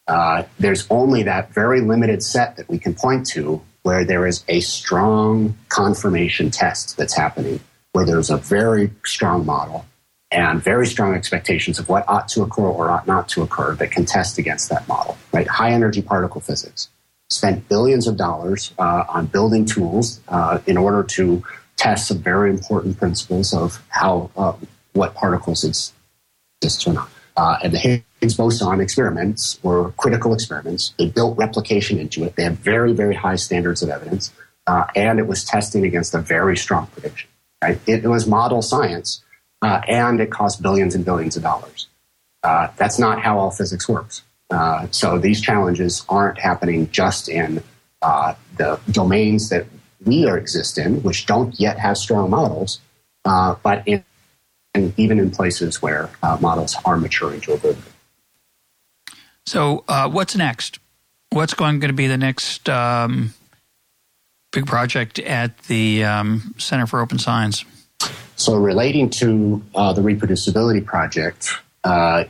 [0.07, 4.43] Uh, there's only that very limited set that we can point to where there is
[4.47, 7.59] a strong confirmation test that's happening,
[7.91, 9.85] where there's a very strong model
[10.31, 13.91] and very strong expectations of what ought to occur or ought not to occur that
[13.91, 15.47] can test against that model, right?
[15.47, 16.89] High energy particle physics.
[17.29, 21.43] Spent billions of dollars uh, on building tools uh, in order to
[21.77, 24.53] test some very important principles of how uh,
[24.93, 27.09] what particles exist or not.
[27.37, 30.93] Uh, and the Higgs boson experiments were critical experiments.
[30.97, 32.35] They built replication into it.
[32.35, 34.33] They had very, very high standards of evidence,
[34.65, 37.29] uh, and it was testing against a very strong prediction.
[37.61, 37.79] Right?
[37.85, 39.23] It, it was model science,
[39.61, 41.87] uh, and it costs billions and billions of dollars.
[42.43, 44.23] Uh, that's not how all physics works.
[44.49, 47.61] Uh, so these challenges aren't happening just in
[48.01, 49.65] uh, the domains that
[50.05, 52.79] we are exist in, which don't yet have strong models,
[53.25, 54.03] uh, but in,
[54.73, 57.77] and even in places where uh, models are maturing to a good.
[59.45, 60.79] So, what's next?
[61.31, 63.33] What's going to be the next um,
[64.51, 67.65] big project at the um, Center for Open Science?
[68.37, 71.49] So, relating to uh, the reproducibility project
[71.83, 72.23] uh,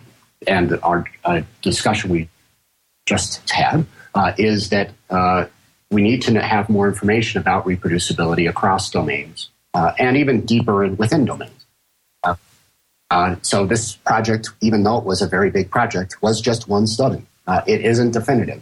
[0.47, 2.29] and our uh, discussion we
[3.05, 3.85] just had,
[4.37, 4.89] is that
[5.89, 11.25] we need to have more information about reproducibility across domains uh, and even deeper within
[11.25, 11.65] domains.
[12.23, 12.35] Uh,
[13.11, 16.87] uh, so this project, even though it was a very big project, was just one
[16.87, 17.21] study.
[17.45, 18.61] Uh, it isn't definitive.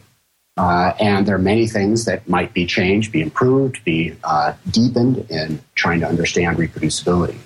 [0.58, 5.30] Uh, and there are many things that might be changed, be improved, be uh, deepened
[5.30, 7.38] in trying to understand reproducibility.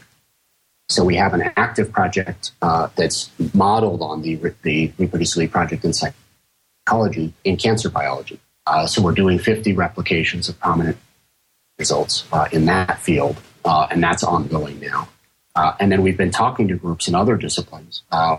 [0.89, 7.34] So we have an active project that's modeled on the, the reproducibility project in psychology
[7.43, 8.39] in cancer biology.
[8.66, 10.97] Uh, so we're doing 50 replications of prominent
[11.80, 15.10] results uh, in that field, uh, and that's ongoing now.
[15.55, 18.38] Uh, and then we've been talking to groups in other disciplines uh,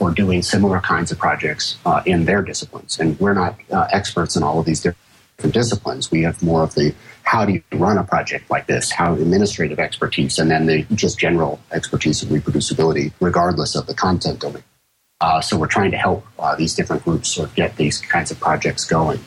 [0.00, 2.98] for doing similar kinds of projects uh, in their disciplines.
[2.98, 3.58] And we're not
[3.92, 6.10] experts in all of these different disciplines.
[6.10, 9.78] We have more of the how do you run a project like this, how administrative
[9.78, 14.64] expertise, and then the just general expertise of reproducibility, regardless of the content domain.
[15.42, 16.26] so we're trying to help
[16.56, 19.20] these different groups sort of get these kinds of projects going.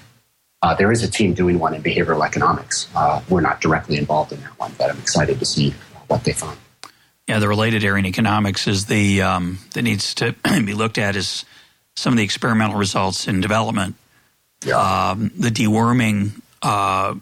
[0.64, 2.88] Uh, there is a team doing one in behavioral economics.
[2.96, 5.74] Uh, we're not directly involved in that one, but I'm excited to see
[6.08, 6.58] what they find.
[7.28, 11.16] Yeah, the related area in economics is the um, that needs to be looked at
[11.16, 11.46] is
[11.96, 13.96] some of the experimental results in development.
[14.66, 14.78] Yeah.
[15.12, 17.16] Um, the deworming uh,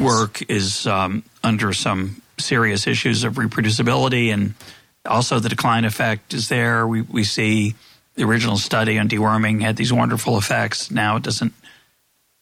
[0.00, 4.54] work is um, under some serious issues of reproducibility, and
[5.04, 6.86] also the decline effect is there.
[6.86, 7.74] We we see
[8.14, 10.90] the original study on deworming had these wonderful effects.
[10.90, 11.54] Now it doesn't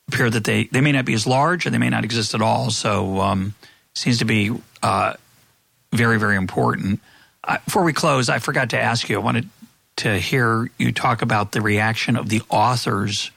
[0.09, 2.43] appear that they, they may not be as large or they may not exist at
[2.43, 2.71] all.
[2.71, 3.55] So um,
[3.95, 4.51] seems to be
[4.83, 5.15] uh,
[5.93, 7.01] very, very important.
[7.43, 9.49] Uh, before we close, I forgot to ask you, I wanted
[9.97, 13.31] to hear you talk about the reaction of the authors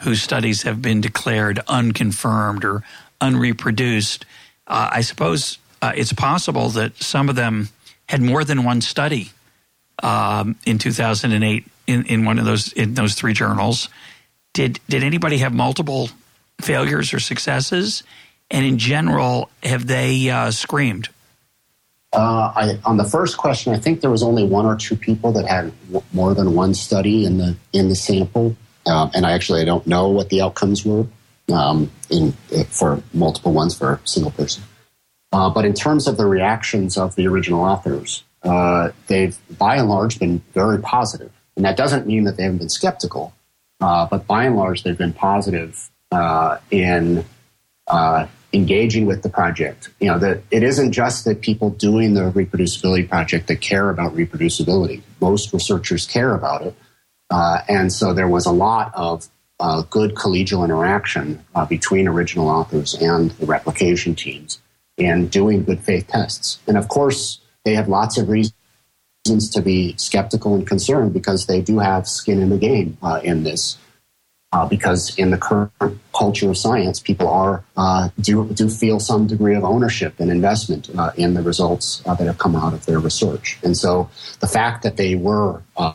[0.00, 2.82] whose studies have been declared unconfirmed or
[3.20, 4.24] unreproduced.
[4.66, 7.68] Uh, I suppose uh, it's possible that some of them
[8.08, 9.30] had more than one study
[10.02, 13.88] um, in 2008 in, in one of those in those three journals
[14.52, 16.10] did did anybody have multiple
[16.60, 18.02] failures or successes?
[18.50, 21.08] And in general, have they uh, screamed?
[22.12, 25.32] Uh, I, on the first question, I think there was only one or two people
[25.32, 28.54] that had w- more than one study in the in the sample,
[28.86, 31.06] um, and I actually I don't know what the outcomes were
[31.50, 32.32] um, in
[32.68, 34.62] for multiple ones for a single person.
[35.32, 39.88] Uh, but in terms of the reactions of the original authors, uh, they've by and
[39.88, 43.32] large been very positive, and that doesn't mean that they haven't been skeptical.
[43.80, 47.24] Uh, but by and large, they've been positive uh, in
[47.88, 49.90] uh, engaging with the project.
[50.00, 54.14] You know, that it isn't just that people doing the reproducibility project that care about
[54.14, 55.02] reproducibility.
[55.20, 56.74] Most researchers care about it,
[57.30, 59.28] uh, and so there was a lot of
[59.60, 64.60] uh, good collegial interaction between original authors and the replication teams
[64.96, 66.58] in doing good faith tests.
[66.66, 68.54] And of course, they have lots of reasons
[69.26, 73.20] reasons to be skeptical and concerned because they do have skin in the game uh,
[73.22, 73.78] in this.
[74.52, 75.72] Uh, because in the current
[76.24, 80.88] culture of science, people are uh, do do feel some degree of ownership and investment
[80.96, 84.08] uh, in the results uh, that have come out of their research, and so
[84.40, 85.92] the fact that they were uh,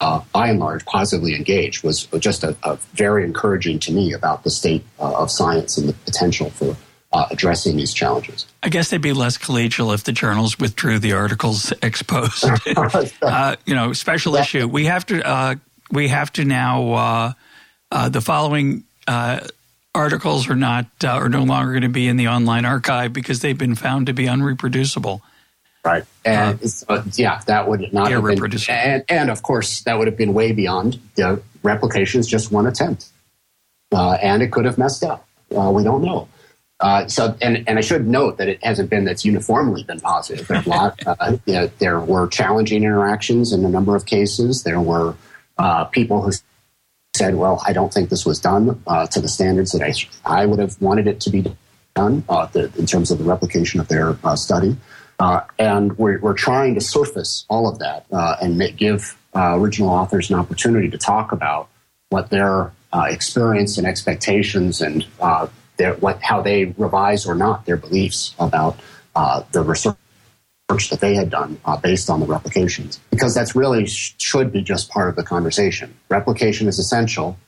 [0.00, 4.44] uh, by and large, positively engaged was just a, a very encouraging to me about
[4.44, 6.76] the state uh, of science and the potential for
[7.12, 8.46] uh, addressing these challenges.
[8.62, 12.44] I guess they'd be less collegial if the journals withdrew the articles exposed.
[13.22, 14.42] uh, you know, special yeah.
[14.42, 14.68] issue.
[14.68, 15.16] We have to.
[15.26, 15.54] Uh,
[15.90, 16.92] we have to now.
[16.92, 17.32] Uh,
[17.90, 19.40] uh, the following uh,
[19.94, 23.58] articles are not are no longer going to be in the online archive because they've
[23.58, 25.20] been found to be unreproducible.
[25.84, 26.60] Right, and
[27.16, 30.52] yeah, that would not have been, and, and of course that would have been way
[30.52, 33.06] beyond the replication is just one attempt,
[33.90, 35.26] and it could have messed up.
[35.50, 36.28] we don't know.
[36.80, 40.46] Uh, so, and, and I should note that it hasn't been that's uniformly been positive.
[40.46, 44.62] There, lot, uh, you know, there were challenging interactions in a number of cases.
[44.62, 45.16] There were
[45.58, 46.30] uh, people who
[47.18, 49.92] said, "Well, I don't think this was done uh, to the standards that I
[50.24, 51.44] I would have wanted it to be
[51.94, 54.76] done uh, the, in terms of the replication of their uh, study."
[55.58, 58.06] and we're, we're trying to surface all of that
[58.40, 61.68] and make, give original authors an opportunity to talk about
[62.10, 65.04] what their experience and expectations and
[65.76, 68.78] their, what, how they revise or not their beliefs about
[69.16, 69.96] uh, the research
[70.68, 73.00] that they had done uh, based on the replications.
[73.10, 75.94] Because that's really sh- should be just part of the conversation.
[76.10, 77.38] Replication is essential,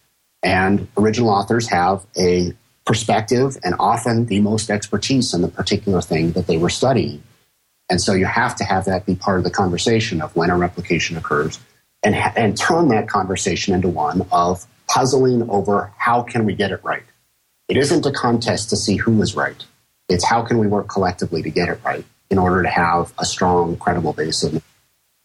[0.43, 2.53] and original authors have a
[2.87, 7.23] perspective and often the most expertise in the particular thing that they were studying.
[7.91, 10.57] And so you have to have that be part of the conversation of when a
[10.57, 11.61] replication occurs
[12.03, 16.83] and, and turn that conversation into one of puzzling over how can we get it
[16.83, 17.05] right?
[17.69, 19.63] It isn't a contest to see who is right.
[20.09, 23.25] It's how can we work collectively to get it right in order to have a
[23.25, 24.63] strong, credible base of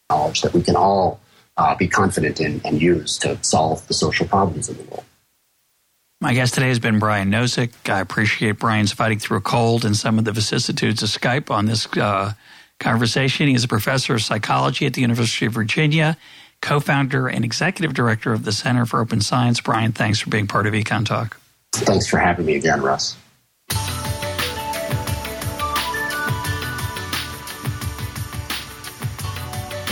[0.09, 1.19] knowledge that we can all
[1.57, 5.03] uh, be confident in and use to solve the social problems in the world.
[6.21, 7.71] My guest today has been Brian Nosek.
[7.89, 11.65] I appreciate Brian's fighting through a cold and some of the vicissitudes of Skype on
[11.65, 12.33] this uh,
[12.79, 13.47] conversation.
[13.47, 16.17] He is a professor of psychology at the University of Virginia,
[16.61, 19.61] co founder and executive director of the Center for Open Science.
[19.61, 21.33] Brian, thanks for being part of EconTalk.
[21.73, 23.17] Thanks for having me again, Russ.